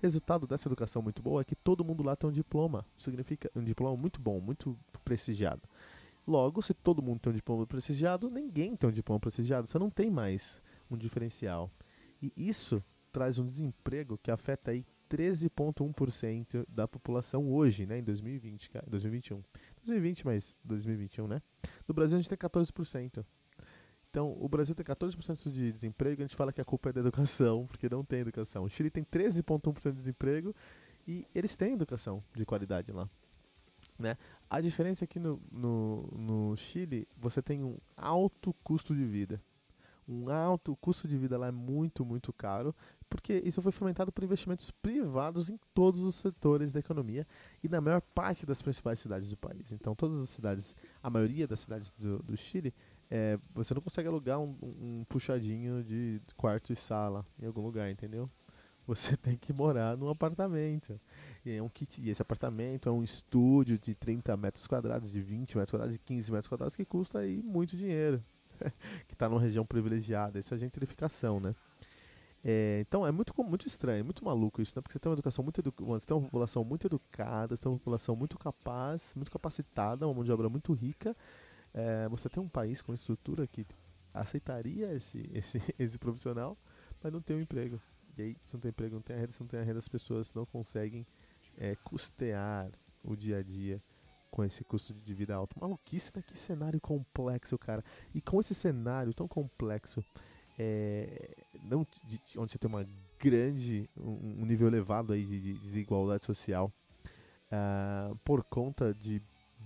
Resultado 0.00 0.46
dessa 0.46 0.68
educação 0.68 1.02
muito 1.02 1.22
boa 1.22 1.40
é 1.40 1.44
que 1.44 1.56
todo 1.56 1.84
mundo 1.84 2.02
lá 2.02 2.14
tem 2.14 2.28
um 2.28 2.32
diploma. 2.32 2.84
Significa 2.96 3.50
um 3.54 3.64
diploma 3.64 3.96
muito 3.96 4.20
bom, 4.20 4.40
muito 4.40 4.78
prestigiado. 5.04 5.62
Logo, 6.26 6.60
se 6.60 6.74
todo 6.74 7.02
mundo 7.02 7.20
tem 7.20 7.32
um 7.32 7.36
diploma 7.36 7.66
prestigiado, 7.66 8.28
ninguém 8.28 8.74
tem 8.76 8.90
um 8.90 8.92
diploma 8.92 9.20
prestigiado. 9.20 9.66
Você 9.66 9.78
não 9.78 9.88
tem 9.88 10.10
mais 10.10 10.60
um 10.90 10.96
diferencial. 10.96 11.70
E 12.20 12.32
isso 12.36 12.82
traz 13.12 13.38
um 13.38 13.44
desemprego 13.44 14.18
que 14.18 14.30
afeta 14.30 14.72
aí 14.72 14.84
13,1% 15.10 16.66
da 16.68 16.86
população 16.86 17.52
hoje, 17.52 17.86
né, 17.86 17.98
em 17.98 18.02
2020, 18.02 18.70
2021. 18.86 19.42
2020, 19.84 20.24
mas 20.26 20.56
2021, 20.64 21.26
né? 21.26 21.42
No 21.86 21.94
Brasil 21.94 22.18
a 22.18 22.20
gente 22.20 22.28
tem 22.28 22.38
14%. 22.38 23.24
Então, 24.10 24.36
o 24.40 24.48
Brasil 24.48 24.74
tem 24.74 24.84
14% 24.84 25.50
de 25.50 25.72
desemprego, 25.72 26.22
a 26.22 26.26
gente 26.26 26.36
fala 26.36 26.52
que 26.52 26.60
a 26.60 26.64
culpa 26.64 26.88
é 26.88 26.92
da 26.92 27.00
educação, 27.00 27.66
porque 27.66 27.88
não 27.88 28.04
tem 28.04 28.20
educação. 28.20 28.64
O 28.64 28.68
Chile 28.68 28.90
tem 28.90 29.04
13,1% 29.04 29.90
de 29.90 29.98
desemprego 29.98 30.54
e 31.06 31.26
eles 31.34 31.54
têm 31.54 31.74
educação 31.74 32.24
de 32.34 32.46
qualidade 32.46 32.92
lá. 32.92 33.08
Né? 33.98 34.16
A 34.48 34.60
diferença 34.60 35.04
é 35.04 35.06
que 35.06 35.18
no, 35.18 35.40
no, 35.50 36.08
no 36.16 36.56
Chile 36.56 37.06
você 37.16 37.42
tem 37.42 37.62
um 37.62 37.76
alto 37.96 38.54
custo 38.64 38.94
de 38.94 39.04
vida 39.04 39.40
um 40.08 40.30
alto 40.30 40.72
o 40.72 40.76
custo 40.76 41.08
de 41.08 41.16
vida 41.16 41.36
lá 41.36 41.48
é 41.48 41.52
muito, 41.52 42.04
muito 42.04 42.32
caro, 42.32 42.74
porque 43.08 43.42
isso 43.44 43.62
foi 43.62 43.72
fomentado 43.72 44.12
por 44.12 44.24
investimentos 44.24 44.70
privados 44.70 45.48
em 45.48 45.58
todos 45.74 46.00
os 46.00 46.16
setores 46.16 46.72
da 46.72 46.80
economia 46.80 47.26
e 47.62 47.68
na 47.68 47.80
maior 47.80 48.00
parte 48.00 48.46
das 48.46 48.62
principais 48.62 49.00
cidades 49.00 49.28
do 49.28 49.36
país. 49.36 49.72
Então, 49.72 49.94
todas 49.94 50.18
as 50.18 50.30
cidades, 50.30 50.74
a 51.02 51.10
maioria 51.10 51.46
das 51.46 51.60
cidades 51.60 51.92
do, 51.94 52.22
do 52.22 52.36
Chile, 52.36 52.74
é, 53.10 53.38
você 53.54 53.72
não 53.74 53.80
consegue 53.80 54.08
alugar 54.08 54.38
um, 54.38 54.56
um, 54.62 55.04
puxadinho 55.08 55.82
de 55.84 56.20
quarto 56.36 56.72
e 56.72 56.76
sala 56.76 57.24
em 57.40 57.46
algum 57.46 57.62
lugar, 57.62 57.90
entendeu? 57.90 58.28
Você 58.86 59.16
tem 59.16 59.36
que 59.36 59.52
morar 59.52 59.96
num 59.96 60.08
apartamento. 60.08 61.00
E, 61.44 61.52
é 61.52 61.62
um 61.62 61.68
kit, 61.68 62.00
e 62.00 62.10
esse 62.10 62.22
apartamento 62.22 62.88
é 62.88 62.92
um 62.92 63.02
estúdio 63.02 63.78
de 63.78 63.94
30 63.94 64.36
metros 64.36 64.66
quadrados, 64.66 65.12
de 65.12 65.20
20 65.20 65.56
metros 65.56 65.70
quadrados, 65.70 65.94
de 65.94 66.00
15 66.00 66.32
metros 66.32 66.48
quadrados, 66.48 66.76
que 66.76 66.84
custa 66.84 67.20
aí 67.20 67.42
muito 67.42 67.76
dinheiro. 67.76 68.22
que 69.06 69.14
está 69.14 69.28
numa 69.28 69.40
região 69.40 69.64
privilegiada. 69.64 70.38
Isso 70.38 70.54
é 70.54 70.56
gentrificação, 70.56 71.40
né? 71.40 71.54
É, 72.44 72.78
então 72.86 73.04
é 73.06 73.10
muito, 73.10 73.34
muito 73.42 73.66
estranho, 73.66 74.04
muito 74.04 74.24
maluco 74.24 74.62
isso, 74.62 74.72
né? 74.76 74.80
Porque 74.80 74.92
você 74.92 74.98
tem 75.00 75.10
uma 75.10 75.16
educação 75.16 75.42
muito 75.42 75.60
edu 75.60 75.74
você 75.78 76.06
tem 76.06 76.16
uma 76.16 76.24
população 76.24 76.62
muito 76.62 76.86
educada, 76.86 77.56
você 77.56 77.62
tem 77.62 77.72
uma 77.72 77.78
população 77.78 78.14
muito 78.14 78.38
capaz, 78.38 79.10
muito 79.16 79.30
capacitada, 79.32 80.06
uma 80.06 80.14
mão 80.14 80.24
de 80.24 80.30
obra 80.30 80.48
muito 80.48 80.72
rica. 80.72 81.16
É, 81.74 82.08
você 82.08 82.28
tem 82.28 82.42
um 82.42 82.48
país 82.48 82.80
com 82.80 82.94
estrutura 82.94 83.46
que 83.46 83.66
aceitaria 84.14 84.94
esse, 84.94 85.28
esse, 85.34 85.60
esse 85.78 85.98
profissional, 85.98 86.56
mas 87.02 87.12
não 87.12 87.20
tem 87.20 87.36
um 87.36 87.40
emprego. 87.40 87.80
E 88.16 88.22
aí, 88.22 88.36
se 88.44 88.54
não 88.54 88.60
tem 88.60 88.68
emprego, 88.70 88.94
não 88.94 89.02
tem 89.02 89.16
a 89.16 89.18
renda, 89.18 89.32
se 89.32 89.40
não 89.40 89.48
tem 89.48 89.60
a 89.60 89.62
renda, 89.62 89.78
as 89.78 89.88
pessoas 89.88 90.32
não 90.32 90.46
conseguem 90.46 91.06
é, 91.58 91.74
custear 91.76 92.70
o 93.02 93.16
dia 93.16 93.38
a 93.38 93.42
dia 93.42 93.82
com 94.30 94.44
esse 94.44 94.64
custo 94.64 94.92
de 94.92 95.14
vida 95.14 95.34
alto. 95.34 95.58
Maluquice, 95.58 96.12
né? 96.14 96.22
Que 96.26 96.38
cenário 96.38 96.80
complexo, 96.80 97.58
cara. 97.58 97.84
E 98.14 98.20
com 98.20 98.40
esse 98.40 98.54
cenário 98.54 99.14
tão 99.14 99.26
complexo, 99.26 100.04
é, 100.58 101.34
não 101.64 101.86
de, 102.04 102.18
de, 102.18 102.38
onde 102.38 102.52
você 102.52 102.58
tem 102.58 102.68
uma 102.68 102.86
grande, 103.18 103.88
um, 103.96 104.42
um 104.42 104.46
nível 104.46 104.68
elevado 104.68 105.12
aí 105.12 105.24
de, 105.24 105.40
de 105.40 105.54
desigualdade 105.54 106.24
social, 106.24 106.72
uh, 107.50 108.16
por 108.24 108.42
conta 108.44 108.92
de 108.94 109.22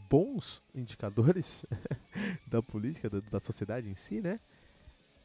bons 0.09 0.63
indicadores 0.75 1.65
da 2.47 2.63
política, 2.63 3.09
da, 3.09 3.21
da 3.21 3.41
sociedade 3.41 3.89
em 3.89 3.95
si, 3.95 4.21
né? 4.21 4.41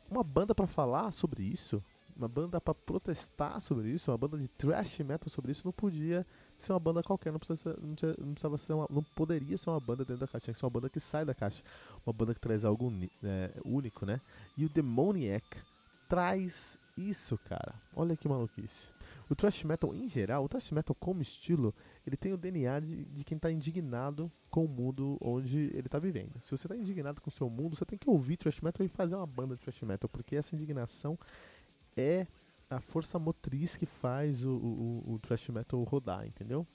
Uma 0.10 0.24
banda 0.24 0.54
para 0.54 0.68
falar 0.68 1.12
sobre 1.12 1.44
isso, 1.44 1.84
uma 2.16 2.28
banda 2.28 2.62
para 2.62 2.74
protestar 2.74 3.60
sobre 3.60 3.90
isso, 3.90 4.12
uma 4.12 4.18
banda 4.18 4.38
de 4.38 4.48
thrash 4.48 5.00
metal 5.00 5.30
sobre 5.30 5.52
isso, 5.52 5.66
não 5.66 5.74
podia 5.74 6.26
ser 6.60 6.72
uma 6.72 6.80
banda 6.80 7.04
qualquer, 7.04 7.32
não, 7.32 7.40
precisa, 7.40 7.78
não, 7.82 7.90
não, 7.90 8.34
precisava 8.34 8.58
ser 8.58 8.74
uma, 8.74 8.88
não 8.90 9.04
poderia 9.04 9.58
ser 9.58 9.70
uma 9.70 9.80
banda 9.80 10.06
dentro 10.06 10.22
da 10.22 10.28
caixa, 10.28 10.46
tinha 10.46 10.54
que 10.54 10.60
ser 10.60 10.66
uma 10.66 10.72
banda 10.72 10.90
que 10.90 11.00
sai 11.00 11.26
da 11.26 11.34
caixa, 11.34 11.62
uma 12.06 12.14
banda 12.14 12.34
que 12.34 12.40
traz 12.40 12.64
algo 12.64 12.92
é, 13.24 13.52
único, 13.66 14.06
né? 14.06 14.22
E 14.58 14.66
o 14.66 14.70
Demoniac 14.70 15.46
traz 16.08 16.78
isso, 16.98 17.38
cara. 17.50 17.74
Olha 17.96 18.16
que 18.16 18.28
maluquice. 18.28 18.94
O 19.30 19.36
thrash 19.36 19.64
metal 19.64 19.94
em 19.94 20.08
geral, 20.08 20.46
o 20.46 20.50
thrash 20.50 20.72
metal 20.72 20.96
como 21.00 21.22
estilo, 21.22 21.74
ele 22.06 22.16
tem 22.16 22.32
o 22.32 22.38
DNA 22.38 22.80
de, 22.80 23.06
de 23.06 23.24
quem 23.24 23.36
está 23.38 23.52
indignado 23.52 24.32
com 24.52 24.66
o 24.66 24.68
mundo 24.68 25.18
onde 25.20 25.72
ele 25.74 25.88
está 25.88 25.98
vivendo. 25.98 26.40
Se 26.44 26.52
você 26.52 26.68
está 26.68 26.76
indignado 26.76 27.20
com 27.20 27.30
o 27.30 27.34
seu 27.34 27.50
mundo, 27.50 27.76
você 27.76 27.86
tem 27.86 27.98
que 27.98 28.10
ouvir 28.10 28.38
thrash 28.38 28.62
metal 28.62 28.86
e 28.86 28.90
fazer 28.90 29.16
uma 29.16 29.26
banda 29.26 29.56
de 29.56 29.62
thrash 29.62 29.82
metal, 29.82 30.08
porque 30.08 30.36
essa 30.36 30.56
indignação 30.56 31.18
é 31.96 32.28
a 32.70 32.80
força 32.80 33.20
motriz 33.20 33.76
que 33.76 33.86
faz 33.86 34.44
o, 34.44 34.52
o, 34.52 35.14
o 35.14 35.20
thrash 35.20 35.50
metal 35.50 35.82
rodar, 35.84 36.26
entendeu? 36.26 36.66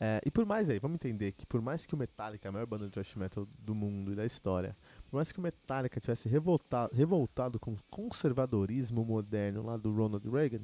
É, 0.00 0.20
e 0.24 0.30
por 0.30 0.46
mais 0.46 0.70
aí, 0.70 0.78
vamos 0.78 0.94
entender 0.94 1.32
que 1.32 1.44
por 1.44 1.60
mais 1.60 1.84
que 1.84 1.94
o 1.94 1.98
Metallica, 1.98 2.48
a 2.48 2.52
maior 2.52 2.66
banda 2.66 2.86
de 2.86 2.92
thrash 2.92 3.16
metal 3.16 3.48
do 3.58 3.74
mundo 3.74 4.12
e 4.12 4.14
da 4.14 4.24
história, 4.24 4.76
por 5.10 5.16
mais 5.16 5.32
que 5.32 5.40
o 5.40 5.42
Metallica 5.42 5.98
tivesse 5.98 6.28
revoltado, 6.28 6.94
revoltado 6.94 7.58
com 7.58 7.72
o 7.72 7.78
conservadorismo 7.90 9.04
moderno 9.04 9.64
lá 9.64 9.76
do 9.76 9.92
Ronald 9.92 10.28
Reagan, 10.30 10.60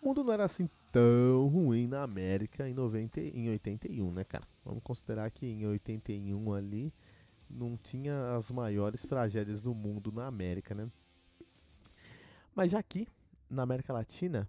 o 0.00 0.06
mundo 0.06 0.22
não 0.22 0.32
era 0.32 0.44
assim 0.44 0.68
tão 0.92 1.48
ruim 1.48 1.88
na 1.88 2.02
América 2.02 2.68
em, 2.68 2.74
90, 2.74 3.20
em 3.20 3.48
81, 3.48 4.12
né, 4.12 4.22
cara? 4.22 4.46
Vamos 4.64 4.82
considerar 4.84 5.28
que 5.30 5.46
em 5.46 5.66
81 5.66 6.52
ali 6.52 6.92
não 7.50 7.76
tinha 7.76 8.36
as 8.36 8.50
maiores 8.50 9.02
tragédias 9.02 9.60
do 9.60 9.74
mundo 9.74 10.12
na 10.12 10.26
América, 10.26 10.74
né? 10.74 10.88
Mas 12.54 12.70
já 12.70 12.78
aqui, 12.78 13.08
na 13.50 13.64
América 13.64 13.92
Latina, 13.92 14.48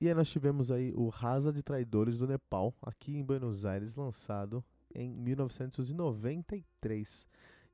e 0.00 0.08
aí 0.08 0.14
nós 0.14 0.30
tivemos 0.30 0.70
aí 0.70 0.94
o 0.96 1.08
Rasa 1.08 1.52
de 1.52 1.62
Traidores 1.62 2.16
do 2.16 2.26
Nepal, 2.26 2.72
aqui 2.80 3.14
em 3.14 3.22
Buenos 3.22 3.66
Aires, 3.66 3.96
lançado 3.96 4.64
em 4.94 5.12
1993. 5.12 7.26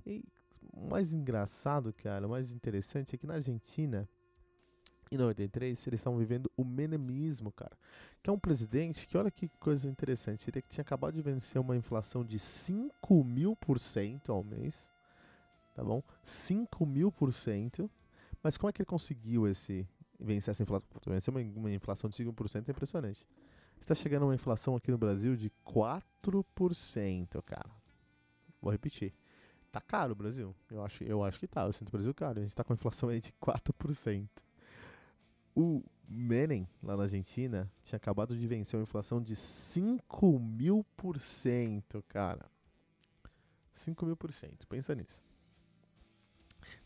E 0.04 0.25
o 0.73 0.88
mais 0.88 1.12
engraçado, 1.12 1.92
cara, 1.92 2.26
o 2.26 2.30
mais 2.30 2.50
interessante 2.50 3.14
é 3.14 3.18
que 3.18 3.28
na 3.28 3.34
Argentina, 3.34 4.08
em 5.12 5.16
93, 5.16 5.87
eles 5.87 6.00
estavam 6.00 6.18
vivendo 6.18 6.50
o 6.56 6.64
menemismo, 6.64 7.52
cara. 7.52 7.78
Que 8.23 8.30
é 8.30 8.32
um 8.32 8.38
presidente 8.38 9.06
que, 9.06 9.16
olha 9.16 9.30
que 9.30 9.46
coisa 9.61 9.88
interessante, 9.88 10.50
ele 10.50 10.61
tinha 10.62 10.82
acabado 10.82 11.14
de 11.14 11.23
vencer 11.23 11.61
uma 11.61 11.76
inflação 11.76 12.25
de 12.25 12.40
5 12.40 13.23
mil 13.23 13.54
por 13.54 13.78
cento 13.78 14.32
ao 14.32 14.42
mês, 14.42 14.90
tá 15.76 15.84
bom? 15.84 16.02
5 16.25 16.84
mil 16.84 17.12
por 17.12 17.32
cento 17.32 17.88
mas 18.44 18.58
como 18.58 18.68
é 18.68 18.72
que 18.74 18.82
ele 18.82 18.86
conseguiu 18.86 19.48
esse 19.48 19.88
vencer 20.20 20.52
essa 20.52 20.62
inflação? 20.62 20.86
Vencer 21.06 21.34
uma, 21.34 21.40
uma 21.40 21.70
inflação 21.72 22.10
de 22.10 22.22
5% 22.22 22.68
é 22.68 22.70
impressionante. 22.70 23.26
Está 23.80 23.94
chegando 23.94 24.24
uma 24.24 24.34
inflação 24.34 24.76
aqui 24.76 24.90
no 24.90 24.98
Brasil 24.98 25.34
de 25.34 25.50
4%, 25.66 27.42
cara. 27.42 27.70
Vou 28.60 28.70
repetir. 28.70 29.14
Tá 29.72 29.80
caro 29.80 30.12
o 30.12 30.14
Brasil. 30.14 30.54
Eu 30.70 30.84
acho, 30.84 31.02
eu 31.04 31.24
acho 31.24 31.40
que 31.40 31.46
tá. 31.46 31.64
Eu 31.64 31.72
sinto 31.72 31.88
o 31.88 31.92
Brasil 31.92 32.12
caro. 32.12 32.38
A 32.38 32.42
gente 32.42 32.54
tá 32.54 32.62
com 32.62 32.74
inflação 32.74 33.08
aí 33.08 33.18
de 33.18 33.32
4%. 33.32 34.28
O 35.56 35.82
Menem, 36.06 36.68
lá 36.82 36.98
na 36.98 37.04
Argentina, 37.04 37.70
tinha 37.82 37.96
acabado 37.96 38.36
de 38.36 38.46
vencer 38.46 38.78
uma 38.78 38.82
inflação 38.82 39.22
de 39.22 39.34
5 39.34 40.38
mil 40.38 40.84
por 40.96 41.18
cento, 41.18 42.04
cara. 42.08 42.44
5 43.74 44.04
mil 44.04 44.16
por 44.18 44.32
cento. 44.32 44.66
Pensa 44.66 44.94
nisso. 44.94 45.22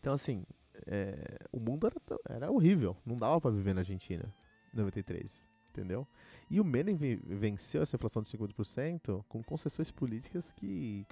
Então, 0.00 0.14
assim, 0.14 0.44
é, 0.86 1.38
o 1.52 1.58
mundo 1.58 1.86
era, 1.86 1.96
era 2.28 2.50
horrível. 2.50 2.96
Não 3.04 3.16
dava 3.16 3.40
para 3.40 3.50
viver 3.50 3.74
na 3.74 3.80
Argentina 3.80 4.32
em 4.72 4.76
93. 4.76 5.48
Entendeu? 5.70 6.06
E 6.50 6.60
o 6.60 6.64
Menem 6.64 6.96
venceu 6.96 7.82
essa 7.82 7.96
inflação 7.96 8.22
de 8.22 8.30
50% 8.30 9.24
com 9.28 9.42
concessões 9.42 9.90
políticas 9.90 10.50
que, 10.52 11.06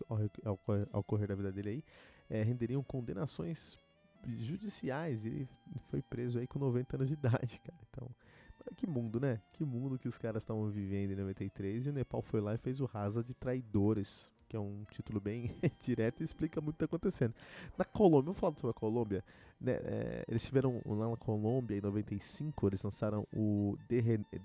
ao, 0.93 1.05
correr 1.05 1.29
da 1.29 1.35
vida 1.35 1.53
dele 1.53 1.69
aí, 1.69 1.85
é, 2.29 2.43
renderiam 2.43 2.83
condenações 2.83 3.79
judiciais. 4.27 5.25
Ele 5.25 5.49
foi 5.89 6.03
preso 6.03 6.39
aí 6.39 6.47
com 6.47 6.59
90 6.59 6.97
anos 6.97 7.09
de 7.09 7.15
idade, 7.15 7.61
cara. 7.65 7.79
Então, 7.91 8.09
que 8.77 8.87
mundo, 8.87 9.21
né? 9.21 9.41
Que 9.53 9.65
mundo 9.65 9.99
que 9.99 10.09
os 10.09 10.19
caras 10.19 10.43
estavam 10.43 10.69
vivendo 10.69 11.13
em 11.13 11.17
93 11.17 11.87
e 11.87 11.91
o 11.91 11.93
Nepal 11.93 12.23
foi 12.23 12.41
lá 12.41 12.55
e 12.55 12.59
fez 12.59 12.81
o 12.81 12.87
Rasa 12.87 13.23
de 13.23 13.35
Traidores 13.35 14.29
que 14.49 14.57
é 14.57 14.61
um 14.61 14.85
título 14.91 15.21
bem 15.21 15.55
direto 15.81 16.21
e 16.21 16.25
explica 16.25 16.61
muito 16.61 16.75
o 16.75 16.79
que 16.79 16.85
está 16.85 16.97
acontecendo. 16.97 17.35
Na 17.77 17.85
Colômbia, 17.85 18.27
vamos 18.27 18.39
falar 18.39 18.55
sobre 18.55 18.71
a 18.71 18.75
Colômbia. 18.75 19.25
Né, 19.61 19.73
é, 19.73 20.25
eles 20.29 20.45
tiveram 20.45 20.81
lá 20.85 21.09
na 21.09 21.17
Colômbia 21.17 21.77
em 21.77 21.81
95, 21.81 22.67
eles 22.67 22.83
lançaram 22.83 23.27
o 23.33 23.77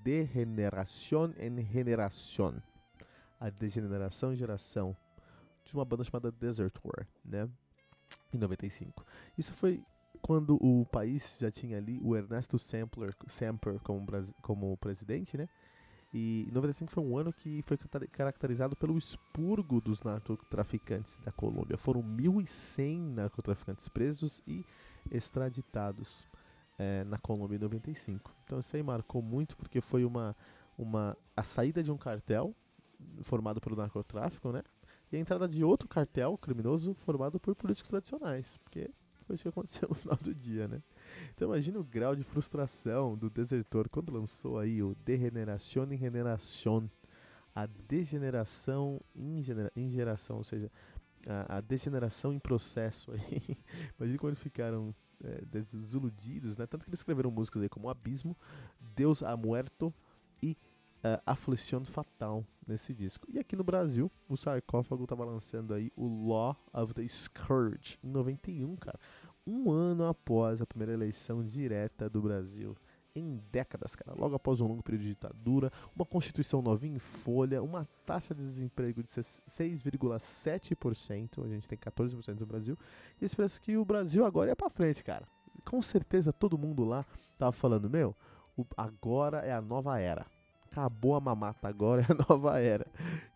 Degeneración 0.03 1.33
en 1.37 1.61
Generación 1.65 2.61
a 3.41 3.49
degeneração 3.49 4.31
em 4.31 4.35
geração 4.35 4.95
de 5.65 5.73
uma 5.73 5.83
banda 5.83 6.03
chamada 6.03 6.31
Desert 6.31 6.75
War, 6.85 7.07
né? 7.25 7.49
Em 8.31 8.37
95. 8.37 9.03
Isso 9.35 9.51
foi 9.51 9.83
quando 10.21 10.55
o 10.63 10.85
país 10.85 11.37
já 11.39 11.49
tinha 11.49 11.77
ali 11.77 11.99
o 12.03 12.15
Ernesto 12.15 12.59
Sampler, 12.59 13.15
Samper 13.27 13.79
como, 13.79 14.05
como 14.43 14.77
presidente, 14.77 15.35
né? 15.35 15.49
E 16.13 16.49
95 16.51 16.91
foi 16.91 17.03
um 17.03 17.17
ano 17.17 17.31
que 17.31 17.61
foi 17.61 17.77
caracterizado 18.11 18.75
pelo 18.75 18.97
expurgo 18.97 19.79
dos 19.79 20.03
narcotraficantes 20.03 21.17
da 21.23 21.31
Colômbia. 21.31 21.77
Foram 21.77 22.03
1.100 22.03 23.13
narcotraficantes 23.13 23.87
presos 23.87 24.41
e 24.45 24.65
extraditados 25.09 26.27
é, 26.77 27.03
na 27.05 27.17
Colômbia 27.17 27.55
em 27.55 27.59
95. 27.59 28.29
Então 28.43 28.59
isso 28.59 28.75
aí 28.75 28.83
marcou 28.83 29.21
muito 29.21 29.55
porque 29.55 29.79
foi 29.79 30.03
uma, 30.03 30.35
uma 30.77 31.17
a 31.35 31.43
saída 31.43 31.81
de 31.81 31.91
um 31.91 31.97
cartel 31.97 32.53
formado 33.21 33.61
pelo 33.61 33.75
narcotráfico, 33.75 34.51
né? 34.51 34.63
E 35.11 35.15
a 35.15 35.19
entrada 35.19 35.47
de 35.47 35.63
outro 35.63 35.87
cartel 35.87 36.37
criminoso 36.37 36.93
formado 36.93 37.39
por 37.39 37.55
políticos 37.55 37.89
tradicionais, 37.89 38.57
porque 38.63 38.89
foi 39.31 39.35
isso 39.35 39.43
que 39.43 39.49
aconteceu 39.49 39.87
no 39.87 39.95
final 39.95 40.17
do 40.17 40.33
dia, 40.33 40.67
né? 40.67 40.81
Então 41.33 41.47
imagina 41.47 41.79
o 41.79 41.83
grau 41.83 42.15
de 42.15 42.23
frustração 42.23 43.17
do 43.17 43.29
desertor 43.29 43.87
quando 43.89 44.11
lançou 44.11 44.59
aí 44.59 44.83
o 44.83 44.95
Degeneración 45.05 45.91
em 45.91 45.97
Generación, 45.97 46.89
a 47.55 47.65
degeneração 47.65 48.99
em, 49.15 49.41
genera 49.43 49.71
em 49.75 49.89
geração, 49.89 50.37
ou 50.37 50.43
seja, 50.43 50.71
a, 51.25 51.57
a, 51.57 51.61
degeneração 51.61 52.33
em 52.33 52.39
processo 52.39 53.11
aí. 53.11 53.57
imagina 53.97 54.17
como 54.17 54.29
eles 54.29 54.41
ficaram 54.41 54.93
é, 55.23 55.43
desiludidos, 55.45 56.57
né? 56.57 56.65
Tanto 56.65 56.83
que 56.83 56.89
eles 56.89 56.99
escreveram 56.99 57.31
músicas 57.31 57.61
aí 57.61 57.69
como 57.69 57.89
Abismo, 57.89 58.37
Deus 58.79 59.23
ha 59.23 59.35
muerto 59.37 59.93
e 60.41 60.57
uh, 61.03 61.85
Fatal 61.85 62.45
nesse 62.67 62.93
disco. 62.93 63.25
E 63.29 63.39
aqui 63.39 63.55
no 63.55 63.63
Brasil, 63.63 64.11
o 64.29 64.37
Sarcófago 64.37 65.03
estava 65.03 65.25
lançando 65.25 65.73
aí 65.73 65.91
o 65.95 66.27
Law 66.27 66.55
of 66.73 66.93
the 66.93 67.07
Scourge 67.07 67.97
em 68.03 68.09
91, 68.09 68.75
cara 68.75 68.99
um 69.45 69.69
ano 69.71 70.05
após 70.05 70.59
a 70.61 70.65
primeira 70.65 70.93
eleição 70.93 71.43
direta 71.43 72.09
do 72.09 72.21
Brasil. 72.21 72.77
Em 73.13 73.43
décadas, 73.51 73.93
cara. 73.93 74.17
Logo 74.17 74.35
após 74.35 74.61
um 74.61 74.67
longo 74.67 74.81
período 74.81 75.01
de 75.01 75.09
ditadura, 75.09 75.69
uma 75.93 76.05
Constituição 76.05 76.61
novinha 76.61 76.95
em 76.95 76.99
folha, 76.99 77.61
uma 77.61 77.85
taxa 78.05 78.33
de 78.33 78.41
desemprego 78.41 79.03
de 79.03 79.09
6,7%, 79.09 81.43
a 81.43 81.47
gente 81.49 81.67
tem 81.67 81.77
14% 81.77 82.39
no 82.39 82.45
Brasil, 82.45 82.77
e 83.21 83.27
parece 83.35 83.59
que 83.59 83.75
o 83.75 83.83
Brasil 83.83 84.25
agora 84.25 84.51
é 84.51 84.55
pra 84.55 84.69
frente, 84.69 85.03
cara. 85.03 85.27
Com 85.65 85.81
certeza 85.81 86.31
todo 86.31 86.57
mundo 86.57 86.85
lá 86.85 87.05
tava 87.37 87.51
falando, 87.51 87.89
meu, 87.89 88.15
agora 88.77 89.39
é 89.39 89.51
a 89.51 89.61
nova 89.61 89.99
era 89.99 90.25
acabou 90.71 91.15
a 91.15 91.19
mamata, 91.19 91.67
agora 91.67 92.01
é 92.01 92.05
a 92.11 92.15
nova 92.29 92.59
era, 92.59 92.87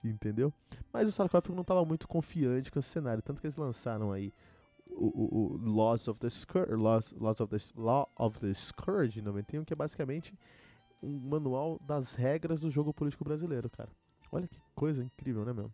entendeu? 0.04 0.54
Mas 0.92 1.08
o 1.08 1.12
sarcófago 1.12 1.54
não 1.54 1.62
estava 1.62 1.84
muito 1.84 2.08
confiante 2.08 2.72
com 2.72 2.80
esse 2.80 2.90
cenário, 2.90 3.22
tanto 3.22 3.42
que 3.42 3.48
eles 3.48 3.58
lançaram 3.58 4.12
aí 4.12 4.34
o, 4.88 5.06
o, 5.06 5.54
o 5.54 5.76
Laws 5.76 6.08
of 6.08 6.20
the 6.20 6.30
Scourge, 6.30 6.74
Laws, 6.74 7.14
Laws 7.20 7.42
of 7.42 7.50
the, 7.56 7.80
Law 7.80 8.10
of 8.18 8.40
the 8.40 8.54
Scourge 8.54 9.22
91, 9.22 9.66
que 9.66 9.74
é 9.74 9.76
basicamente 9.76 10.34
um 11.04 11.20
manual 11.20 11.78
das 11.86 12.16
regras 12.16 12.62
do 12.62 12.72
jogo 12.72 12.94
político 12.94 13.24
brasileiro, 13.24 13.70
cara. 13.70 13.90
Olha 14.32 14.48
que 14.48 14.60
coisa 14.74 15.04
incrível, 15.04 15.46
né, 15.46 15.54
meu? 15.54 15.72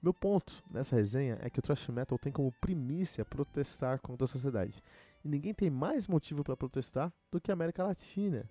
Meu 0.00 0.14
ponto 0.14 0.62
nessa 0.70 0.94
resenha 0.94 1.38
é 1.40 1.50
que 1.50 1.58
o 1.58 1.62
thrash 1.62 1.88
metal 1.88 2.18
tem 2.18 2.32
como 2.32 2.52
primícia 2.60 3.24
protestar 3.24 3.98
contra 4.00 4.24
a 4.24 4.28
sociedade. 4.28 4.82
E 5.24 5.28
ninguém 5.28 5.52
tem 5.52 5.68
mais 5.68 6.06
motivo 6.06 6.44
para 6.44 6.56
protestar 6.56 7.12
do 7.32 7.40
que 7.40 7.50
a 7.50 7.54
América 7.54 7.82
Latina. 7.82 8.48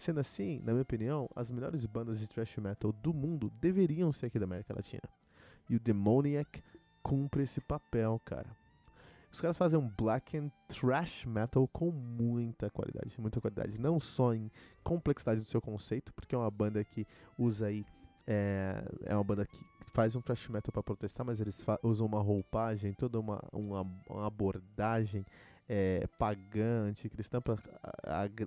Sendo 0.00 0.18
assim, 0.18 0.60
na 0.64 0.72
minha 0.72 0.80
opinião, 0.80 1.28
as 1.36 1.50
melhores 1.50 1.84
bandas 1.84 2.18
de 2.18 2.26
thrash 2.26 2.56
metal 2.56 2.90
do 2.90 3.12
mundo 3.12 3.52
deveriam 3.60 4.10
ser 4.10 4.26
aqui 4.26 4.38
da 4.38 4.46
América 4.46 4.74
Latina. 4.74 5.02
E 5.68 5.76
o 5.76 5.80
Demoniac 5.80 6.62
cumpre 7.02 7.42
esse 7.42 7.60
papel, 7.60 8.18
cara. 8.24 8.48
Os 9.30 9.42
caras 9.42 9.58
fazem 9.58 9.78
um 9.78 9.86
black 9.86 10.38
and 10.38 10.50
thrash 10.68 11.26
metal 11.26 11.68
com 11.68 11.90
muita 11.90 12.70
qualidade, 12.70 13.20
muita 13.20 13.42
qualidade, 13.42 13.78
não 13.78 14.00
só 14.00 14.32
em 14.32 14.50
complexidade 14.82 15.40
do 15.42 15.46
seu 15.46 15.60
conceito, 15.60 16.14
porque 16.14 16.34
é 16.34 16.38
uma 16.38 16.50
banda 16.50 16.82
que 16.82 17.06
usa 17.36 17.66
aí 17.66 17.84
é, 18.26 18.82
é 19.04 19.14
uma 19.14 19.22
banda 19.22 19.44
que 19.44 19.62
faz 19.92 20.16
um 20.16 20.22
thrash 20.22 20.48
metal 20.48 20.72
para 20.72 20.82
protestar, 20.82 21.26
mas 21.26 21.40
eles 21.40 21.62
usam 21.82 22.06
uma 22.06 22.22
roupagem, 22.22 22.94
toda 22.94 23.20
uma, 23.20 23.44
uma, 23.52 23.82
uma 24.08 24.26
abordagem 24.26 25.26
é, 25.68 26.06
pagã, 26.18 26.84
anticristã 26.84 27.38
para 27.40 27.58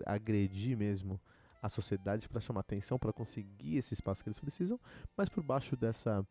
agredir 0.08 0.76
mesmo 0.76 1.20
a 1.64 1.70
sociedade, 1.70 2.28
para 2.28 2.42
chamar 2.42 2.60
atenção, 2.60 3.00
para 3.00 3.14
conseguir 3.14 3.78
esse 3.78 3.94
espaço 3.94 4.22
que 4.22 4.28
eles 4.28 4.40
precisam, 4.40 4.78
mas 5.16 5.30
por 5.30 5.42
baixo 5.42 5.78
dessa, 5.78 6.28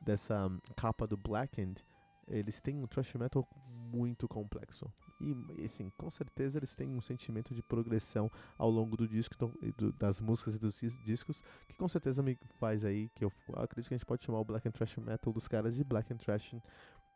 dessa 0.00 0.48
capa 0.76 1.08
do 1.08 1.16
Blackened, 1.16 1.84
eles 2.28 2.60
têm 2.60 2.80
um 2.80 2.86
thrash 2.86 3.14
metal 3.14 3.46
muito 3.66 4.28
complexo. 4.28 4.90
E, 5.20 5.64
assim, 5.64 5.90
com 5.96 6.08
certeza 6.08 6.58
eles 6.58 6.72
têm 6.74 6.88
um 6.94 7.00
sentimento 7.00 7.52
de 7.52 7.62
progressão 7.62 8.30
ao 8.56 8.70
longo 8.70 8.96
do 8.96 9.08
disco, 9.08 9.34
então, 9.34 9.52
do, 9.76 9.92
das 9.92 10.20
músicas 10.20 10.54
e 10.54 10.58
dos 10.58 10.80
discos, 11.04 11.42
que 11.68 11.76
com 11.76 11.88
certeza 11.88 12.22
me 12.22 12.38
faz 12.60 12.84
aí, 12.84 13.08
que 13.14 13.24
eu 13.24 13.32
acredito 13.54 13.88
que 13.88 13.94
a 13.94 13.98
gente 13.98 14.06
pode 14.06 14.24
chamar 14.24 14.38
o 14.38 14.44
Black 14.44 14.68
and 14.68 14.72
Trash 14.72 14.98
Metal 14.98 15.32
dos 15.32 15.48
caras 15.48 15.74
de 15.74 15.82
Black 15.82 16.12
and 16.12 16.18
Trash 16.18 16.54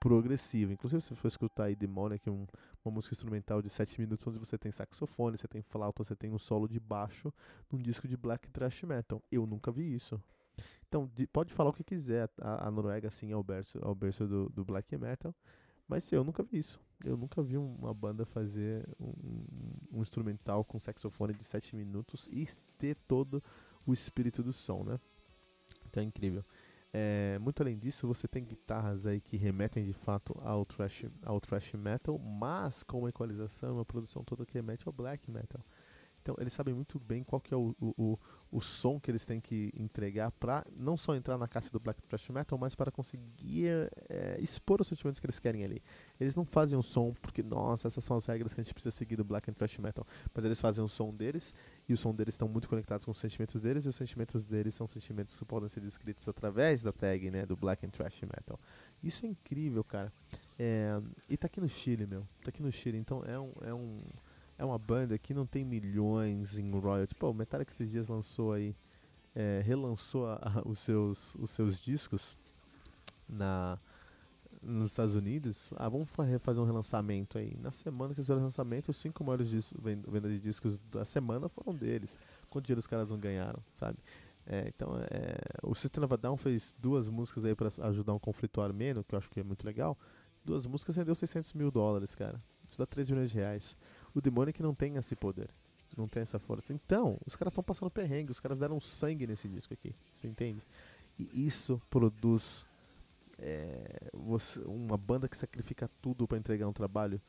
progressivo. 0.00 0.72
Inclusive, 0.72 1.02
se 1.02 1.14
for 1.14 1.28
escutar 1.28 1.64
aí 1.64 1.76
Demonic, 1.76 2.28
um, 2.28 2.46
uma 2.84 2.92
música 2.92 3.14
instrumental 3.14 3.60
de 3.60 3.68
7 3.68 4.00
minutos, 4.00 4.26
onde 4.26 4.38
você 4.38 4.56
tem 4.56 4.72
saxofone, 4.72 5.36
você 5.36 5.46
tem 5.46 5.62
flauta, 5.62 6.02
você 6.02 6.16
tem 6.16 6.32
um 6.32 6.38
solo 6.38 6.66
de 6.66 6.80
baixo, 6.80 7.32
num 7.70 7.78
disco 7.78 8.08
de 8.08 8.16
Black 8.16 8.48
and 8.48 8.52
Trash 8.52 8.82
Metal. 8.82 9.22
Eu 9.30 9.46
nunca 9.46 9.70
vi 9.70 9.94
isso. 9.94 10.20
Então, 10.88 11.08
de, 11.14 11.26
pode 11.26 11.52
falar 11.52 11.70
o 11.70 11.72
que 11.72 11.84
quiser. 11.84 12.28
A, 12.40 12.66
a 12.66 12.70
Noruega, 12.70 13.10
sim, 13.10 13.30
é 13.30 13.36
o 13.36 13.42
berço, 13.44 13.78
é 13.78 13.86
o 13.86 13.94
berço 13.94 14.26
do, 14.26 14.48
do 14.48 14.64
black 14.64 14.96
metal. 14.96 15.34
Mas 15.86 16.10
eu 16.12 16.24
nunca 16.24 16.42
vi 16.42 16.58
isso. 16.58 16.80
Eu 17.04 17.16
nunca 17.16 17.42
vi 17.42 17.56
uma 17.56 17.92
banda 17.92 18.24
fazer 18.24 18.88
um, 18.98 19.44
um 19.92 20.02
instrumental 20.02 20.64
com 20.64 20.78
saxofone 20.80 21.34
de 21.34 21.44
7 21.44 21.76
minutos 21.76 22.28
e 22.32 22.48
ter 22.78 22.96
todo 23.06 23.42
o 23.86 23.92
espírito 23.92 24.42
do 24.42 24.52
som, 24.52 24.82
né? 24.82 24.98
Então 25.86 26.02
é 26.02 26.06
incrível. 26.06 26.44
É, 26.92 27.38
muito 27.38 27.62
além 27.62 27.78
disso, 27.78 28.06
você 28.06 28.26
tem 28.26 28.44
guitarras 28.44 29.06
aí 29.06 29.20
que 29.20 29.36
remetem 29.36 29.84
de 29.84 29.92
fato 29.92 30.36
ao 30.42 30.64
thrash, 30.64 31.06
ao 31.22 31.40
thrash 31.40 31.74
metal, 31.74 32.18
mas 32.18 32.82
com 32.82 32.98
uma 32.98 33.10
equalização, 33.10 33.74
uma 33.74 33.84
produção 33.84 34.24
toda 34.24 34.44
que 34.44 34.54
remete 34.54 34.86
ao 34.86 34.92
black 34.92 35.30
metal. 35.30 35.64
Então 36.22 36.34
eles 36.38 36.52
sabem 36.52 36.74
muito 36.74 36.98
bem 36.98 37.24
qual 37.24 37.40
que 37.40 37.52
é 37.52 37.56
o, 37.56 37.74
o, 37.80 38.18
o 38.52 38.60
som 38.60 38.98
que 38.98 39.10
eles 39.10 39.24
têm 39.24 39.40
que 39.40 39.72
entregar 39.76 40.30
para 40.32 40.66
não 40.76 40.96
só 40.96 41.14
entrar 41.14 41.38
na 41.38 41.46
caixa 41.46 41.70
do 41.70 41.78
black 41.80 42.02
thrash 42.02 42.28
metal, 42.30 42.58
mas 42.58 42.74
para 42.74 42.90
conseguir 42.90 43.90
é, 44.08 44.38
expor 44.40 44.80
os 44.80 44.88
sentimentos 44.88 45.20
que 45.20 45.26
eles 45.26 45.38
querem 45.38 45.64
ali. 45.64 45.82
Eles 46.18 46.34
não 46.34 46.44
fazem 46.44 46.78
um 46.78 46.82
som 46.82 47.14
porque, 47.22 47.42
nossa, 47.42 47.88
essas 47.88 48.04
são 48.04 48.16
as 48.16 48.26
regras 48.26 48.52
que 48.52 48.60
a 48.60 48.64
gente 48.64 48.74
precisa 48.74 48.94
seguir 48.94 49.16
do 49.16 49.24
black 49.24 49.50
thrash 49.52 49.78
metal, 49.78 50.06
mas 50.34 50.44
eles 50.44 50.60
fazem 50.60 50.84
o 50.84 50.88
som 50.88 51.14
deles 51.14 51.54
e 51.88 51.92
o 51.92 51.96
som 51.96 52.14
deles 52.14 52.34
estão 52.34 52.48
muito 52.48 52.68
conectados 52.68 53.04
com 53.04 53.12
os 53.12 53.18
sentimentos 53.18 53.60
deles 53.60 53.86
e 53.86 53.88
os 53.88 53.96
sentimentos 53.96 54.44
deles 54.44 54.74
são 54.74 54.86
sentimentos 54.86 55.38
que 55.38 55.44
podem 55.44 55.68
ser 55.68 55.80
descritos 55.80 56.26
através 56.28 56.82
da 56.82 56.92
tag, 56.92 57.30
né, 57.30 57.46
do 57.46 57.56
black 57.56 57.86
thrash 57.88 58.22
metal. 58.22 58.58
Isso 59.02 59.24
é 59.24 59.28
incrível, 59.28 59.82
cara. 59.82 60.12
É, 60.58 61.00
e 61.28 61.36
tá 61.36 61.46
aqui 61.46 61.60
no 61.60 61.68
Chile, 61.68 62.06
meu. 62.06 62.22
Tá 62.44 62.50
aqui 62.50 62.62
no 62.62 62.70
Chile, 62.70 62.98
então 62.98 63.24
é 63.24 63.38
um, 63.38 63.52
é 63.62 63.72
um 63.72 64.00
é 64.60 64.64
uma 64.64 64.78
banda 64.78 65.16
que 65.16 65.32
não 65.32 65.46
tem 65.46 65.64
milhões 65.64 66.58
em 66.58 66.70
royalties. 66.70 67.14
Pô, 67.14 67.30
o 67.30 67.34
Metallica 67.34 67.72
esses 67.72 67.90
dias 67.90 68.08
lançou 68.08 68.52
aí, 68.52 68.76
é, 69.34 69.62
relançou 69.64 70.26
a, 70.26 70.34
a, 70.34 70.68
os, 70.68 70.78
seus, 70.80 71.34
os 71.36 71.50
seus 71.50 71.80
discos 71.80 72.36
na, 73.26 73.78
nos 74.62 74.90
Estados 74.90 75.14
Unidos. 75.14 75.70
Ah, 75.76 75.88
vamos 75.88 76.10
fazer 76.40 76.60
um 76.60 76.66
relançamento 76.66 77.38
aí. 77.38 77.56
Na 77.58 77.72
semana 77.72 78.10
que 78.10 78.20
fizeram 78.20 78.42
o 78.42 78.44
lançamento, 78.44 78.90
os 78.90 78.98
cinco 78.98 79.24
maiores 79.24 79.72
vendas 80.06 80.30
de 80.30 80.38
discos 80.38 80.78
da 80.90 81.06
semana 81.06 81.48
foram 81.48 81.74
deles. 81.74 82.14
Quanto 82.50 82.66
dinheiro 82.66 82.80
os 82.80 82.86
caras 82.86 83.08
não 83.08 83.18
ganharam, 83.18 83.62
sabe? 83.76 83.96
É, 84.46 84.68
então, 84.68 84.90
é, 85.10 85.38
o 85.62 85.74
System 85.74 86.04
of 86.04 86.12
a 86.12 86.16
Down 86.18 86.36
fez 86.36 86.74
duas 86.78 87.08
músicas 87.08 87.46
aí 87.46 87.54
para 87.54 87.70
ajudar 87.88 88.12
um 88.12 88.18
conflito 88.18 88.60
armênio, 88.60 89.02
que 89.04 89.14
eu 89.14 89.18
acho 89.18 89.30
que 89.30 89.40
é 89.40 89.42
muito 89.42 89.64
legal. 89.64 89.96
Duas 90.44 90.66
músicas 90.66 90.96
rendeu 90.96 91.14
600 91.14 91.54
mil 91.54 91.70
dólares, 91.70 92.14
cara. 92.14 92.42
Isso 92.68 92.76
dá 92.76 92.84
3 92.84 93.08
milhões 93.08 93.30
de 93.30 93.36
reais. 93.36 93.74
O 94.14 94.20
demônio 94.20 94.50
é 94.50 94.52
que 94.52 94.62
não 94.62 94.74
tem 94.74 94.96
esse 94.96 95.14
poder. 95.14 95.50
Não 95.96 96.06
tem 96.06 96.22
essa 96.22 96.38
força. 96.38 96.72
Então, 96.72 97.18
os 97.26 97.34
caras 97.34 97.52
estão 97.52 97.64
passando 97.64 97.90
perrengue, 97.90 98.30
os 98.30 98.40
caras 98.40 98.58
deram 98.58 98.80
sangue 98.80 99.26
nesse 99.26 99.48
disco 99.48 99.74
aqui. 99.74 99.94
Você 100.16 100.28
entende? 100.28 100.62
E 101.18 101.46
isso 101.46 101.80
produz 101.90 102.64
é, 103.38 104.10
você, 104.12 104.60
uma 104.60 104.96
banda 104.96 105.28
que 105.28 105.36
sacrifica 105.36 105.90
tudo 106.00 106.28
para 106.28 106.38
entregar 106.38 106.68
um 106.68 106.72
trabalho. 106.72 107.20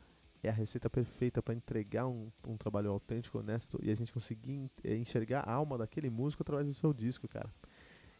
É 0.43 0.49
a 0.49 0.53
receita 0.53 0.89
perfeita 0.89 1.41
para 1.41 1.53
entregar 1.53 2.07
um, 2.07 2.31
um, 2.47 2.57
trabalho 2.57 2.89
autêntico, 2.89 3.37
honesto 3.37 3.79
e 3.81 3.91
a 3.91 3.95
gente 3.95 4.11
conseguir 4.11 4.69
é, 4.83 4.95
enxergar 4.95 5.41
a 5.41 5.53
alma 5.53 5.77
daquele 5.77 6.09
músico 6.09 6.41
através 6.41 6.67
do 6.67 6.73
seu 6.73 6.93
disco, 6.93 7.27
cara. 7.27 7.49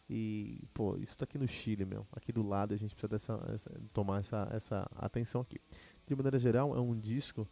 E, 0.07 0.61
pô, 0.73 0.97
isso 0.97 1.17
tá 1.17 1.23
aqui 1.23 1.37
no 1.37 1.47
Chile, 1.47 1.85
meu. 1.85 2.05
Aqui 2.11 2.31
do 2.31 2.43
lado 2.43 2.73
a 2.73 2.77
gente 2.77 2.93
precisa 2.93 3.07
dessa, 3.07 3.33
essa, 3.53 3.71
tomar 3.93 4.19
essa, 4.19 4.47
essa 4.51 4.91
atenção 4.95 5.41
aqui. 5.41 5.59
De 6.05 6.15
maneira 6.15 6.37
geral, 6.37 6.75
é 6.75 6.79
um 6.79 6.99
disco 6.99 7.47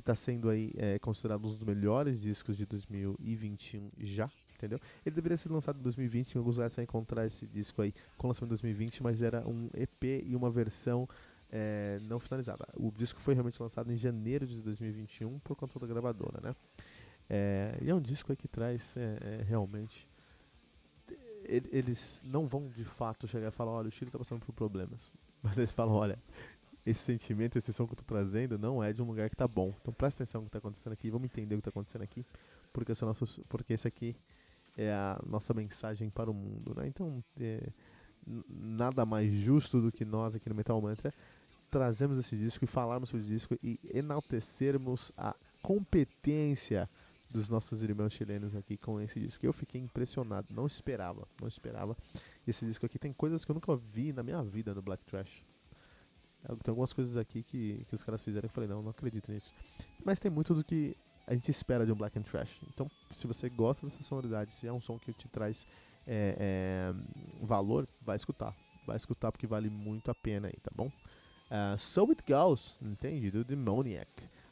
que 0.00 0.02
está 0.02 0.14
sendo 0.14 0.48
aí 0.48 0.72
é, 0.76 0.98
considerado 0.98 1.44
um 1.46 1.48
dos 1.48 1.62
melhores 1.62 2.20
discos 2.20 2.56
de 2.56 2.66
2021 2.66 3.90
já, 3.98 4.28
entendeu? 4.54 4.80
Ele 5.04 5.14
deveria 5.14 5.36
ser 5.36 5.50
lançado 5.50 5.78
em 5.78 5.82
2020, 5.82 6.34
em 6.34 6.38
alguns 6.38 6.56
lugares 6.56 6.72
você 6.72 6.76
vai 6.76 6.84
encontrar 6.84 7.26
esse 7.26 7.46
disco 7.46 7.82
aí 7.82 7.94
com 8.16 8.28
lançamento 8.28 8.48
em 8.48 8.56
2020, 8.60 9.02
mas 9.02 9.22
era 9.22 9.46
um 9.46 9.68
EP 9.74 10.24
e 10.24 10.34
uma 10.34 10.50
versão 10.50 11.08
é, 11.50 11.98
não 12.02 12.18
finalizada. 12.18 12.66
O 12.76 12.90
disco 12.90 13.20
foi 13.20 13.34
realmente 13.34 13.60
lançado 13.60 13.92
em 13.92 13.96
janeiro 13.96 14.46
de 14.46 14.60
2021 14.62 15.38
por 15.40 15.56
conta 15.56 15.78
da 15.78 15.86
gravadora, 15.86 16.40
né? 16.42 16.56
É, 17.28 17.78
e 17.80 17.88
é 17.90 17.94
um 17.94 18.00
disco 18.00 18.32
aí 18.32 18.36
que 18.36 18.48
traz 18.48 18.96
é, 18.96 19.38
é 19.40 19.44
realmente 19.44 20.08
eles 21.44 22.20
não 22.22 22.46
vão 22.46 22.68
de 22.68 22.84
fato 22.84 23.26
chegar 23.26 23.48
e 23.48 23.50
falar, 23.50 23.72
olha, 23.72 23.88
o 23.88 23.90
Chile 23.90 24.08
está 24.08 24.18
passando 24.18 24.40
por 24.40 24.52
problemas. 24.52 25.12
Mas 25.42 25.56
eles 25.58 25.72
falam, 25.72 25.94
olha, 25.94 26.18
esse 26.84 27.00
sentimento, 27.00 27.58
esse 27.58 27.72
som 27.72 27.86
que 27.86 27.92
eu 27.92 27.96
tô 27.96 28.04
trazendo 28.04 28.58
não 28.58 28.82
é 28.82 28.92
de 28.92 29.02
um 29.02 29.06
lugar 29.06 29.28
que 29.28 29.36
tá 29.36 29.46
bom. 29.46 29.74
Então 29.80 29.92
presta 29.92 30.22
atenção 30.22 30.40
no 30.40 30.46
que 30.46 30.52
tá 30.52 30.58
acontecendo 30.58 30.92
aqui, 30.92 31.10
vamos 31.10 31.26
entender 31.26 31.54
o 31.54 31.58
que 31.58 31.64
tá 31.64 31.70
acontecendo 31.70 32.02
aqui, 32.02 32.24
porque 32.72 32.92
esse, 32.92 33.04
é 33.04 33.06
nosso, 33.06 33.44
porque 33.48 33.72
esse 33.72 33.86
aqui 33.86 34.16
é 34.76 34.92
a 34.92 35.20
nossa 35.26 35.52
mensagem 35.52 36.08
para 36.08 36.30
o 36.30 36.34
mundo, 36.34 36.74
né? 36.74 36.86
Então, 36.86 37.22
é, 37.38 37.68
nada 38.48 39.04
mais 39.04 39.32
justo 39.32 39.80
do 39.80 39.92
que 39.92 40.04
nós 40.04 40.34
aqui 40.34 40.48
no 40.48 40.54
Metal 40.54 40.80
Mantra 40.80 41.12
trazemos 41.70 42.18
esse 42.18 42.36
disco 42.36 42.64
e 42.64 42.68
falarmos 42.68 43.08
sobre 43.08 43.24
o 43.24 43.28
disco 43.28 43.56
e 43.62 43.78
enaltecermos 43.92 45.12
a 45.16 45.34
competência 45.62 46.88
dos 47.30 47.48
nossos 47.48 47.80
irmãos 47.82 48.12
chilenos 48.12 48.56
aqui 48.56 48.76
com 48.76 49.00
esse 49.00 49.20
disco. 49.20 49.46
Eu 49.46 49.52
fiquei 49.52 49.80
impressionado, 49.80 50.48
não 50.50 50.66
esperava, 50.66 51.28
não 51.40 51.46
esperava. 51.46 51.96
Esse 52.46 52.66
disco 52.66 52.84
aqui 52.86 52.98
tem 52.98 53.12
coisas 53.12 53.44
que 53.44 53.50
eu 53.50 53.54
nunca 53.54 53.76
vi 53.76 54.12
na 54.12 54.22
minha 54.22 54.42
vida 54.42 54.74
no 54.74 54.82
Black 54.82 55.04
Trash. 55.04 55.44
Tem 56.42 56.70
algumas 56.70 56.92
coisas 56.92 57.16
aqui 57.16 57.42
que, 57.42 57.84
que 57.88 57.94
os 57.94 58.02
caras 58.02 58.24
fizeram 58.24 58.48
que 58.48 58.52
eu 58.52 58.54
falei, 58.54 58.68
não, 58.68 58.82
não 58.82 58.90
acredito 58.90 59.30
nisso. 59.30 59.54
Mas 60.04 60.18
tem 60.18 60.30
muito 60.30 60.54
do 60.54 60.64
que 60.64 60.96
a 61.26 61.34
gente 61.34 61.50
espera 61.50 61.86
de 61.86 61.92
um 61.92 61.94
Black 61.94 62.18
and 62.18 62.22
Trash. 62.22 62.60
Então, 62.72 62.90
se 63.10 63.26
você 63.26 63.48
gosta 63.48 63.86
dessa 63.86 64.02
sonoridade, 64.02 64.52
se 64.52 64.66
é 64.66 64.72
um 64.72 64.80
som 64.80 64.98
que 64.98 65.12
te 65.12 65.28
traz 65.28 65.66
é, 66.06 66.36
é, 66.38 67.44
valor, 67.44 67.86
vai 68.00 68.16
escutar. 68.16 68.54
Vai 68.86 68.96
escutar 68.96 69.30
porque 69.30 69.46
vale 69.46 69.68
muito 69.68 70.10
a 70.10 70.14
pena 70.14 70.48
aí, 70.48 70.56
tá 70.62 70.70
bom? 70.74 70.86
Uh, 70.86 71.76
so 71.76 72.08
It 72.10 72.24
Goes, 72.26 72.76
entende? 72.80 73.30
Do 73.30 73.44
Demoniac 73.44 74.08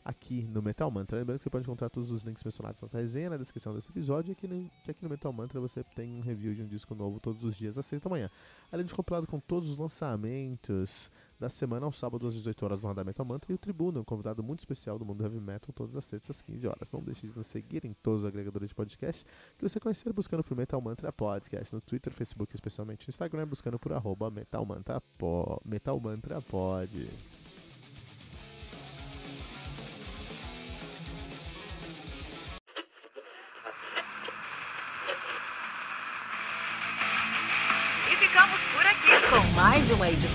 aqui 0.08 0.48
no 0.50 0.62
Metal 0.62 0.90
Mantra. 0.90 1.18
Lembrando 1.18 1.38
que 1.38 1.44
você 1.44 1.50
pode 1.50 1.64
encontrar 1.64 1.90
todos 1.90 2.10
os 2.10 2.22
links 2.22 2.42
mencionados 2.42 2.80
nessa 2.80 2.96
resenha 2.96 3.28
na 3.28 3.36
descrição 3.36 3.74
desse 3.74 3.90
episódio 3.90 4.30
e 4.30 4.32
aqui 4.32 4.48
no, 4.48 4.70
que 4.82 4.90
aqui 4.90 5.02
no 5.02 5.10
Metal 5.10 5.30
Mantra 5.30 5.60
você 5.60 5.84
tem 5.84 6.14
um 6.14 6.20
review 6.20 6.54
de 6.54 6.62
um 6.62 6.66
disco 6.66 6.94
novo 6.94 7.20
todos 7.20 7.44
os 7.44 7.54
dias 7.54 7.76
às 7.76 7.84
6 7.84 8.00
da 8.00 8.08
manhã. 8.08 8.30
Além 8.72 8.86
de 8.86 8.94
compilado 8.94 9.26
com 9.26 9.38
todos 9.38 9.68
os 9.68 9.76
lançamentos 9.76 11.10
da 11.38 11.50
semana 11.50 11.84
ao 11.84 11.92
sábado 11.92 12.26
às 12.26 12.34
18 12.34 12.64
horas 12.64 12.82
no 12.82 12.88
Radar 12.88 13.04
Metal 13.04 13.24
Mantra 13.24 13.52
e 13.52 13.54
o 13.54 13.58
Tribuno, 13.58 14.00
um 14.00 14.04
convidado 14.04 14.42
muito 14.42 14.60
especial 14.60 14.98
do 14.98 15.04
mundo 15.04 15.22
heavy 15.22 15.40
metal 15.40 15.72
todas 15.74 15.94
as 15.94 16.06
sextas 16.06 16.36
às 16.36 16.42
15 16.42 16.66
horas. 16.66 16.90
Não 16.90 17.02
deixe 17.02 17.28
de 17.28 17.36
nos 17.36 17.46
seguir 17.46 17.84
em 17.84 17.92
todos 17.92 18.22
os 18.22 18.26
agregadores 18.26 18.70
de 18.70 18.74
podcast 18.74 19.26
que 19.58 19.68
você 19.68 19.78
conhecer 19.78 20.10
buscando 20.14 20.42
por 20.42 20.56
Metal 20.56 20.80
Mantra 20.80 21.12
Podcast 21.12 21.74
no 21.74 21.82
Twitter, 21.82 22.12
Facebook, 22.14 22.54
especialmente 22.54 23.06
no 23.06 23.10
Instagram, 23.10 23.46
buscando 23.46 23.78
por 23.78 23.92
arroba 23.92 24.30
Metal 24.30 24.64
Mantra, 24.64 25.02
po, 25.18 25.60
Metal 25.66 26.00
Mantra 26.00 26.40
Pod. 26.40 27.37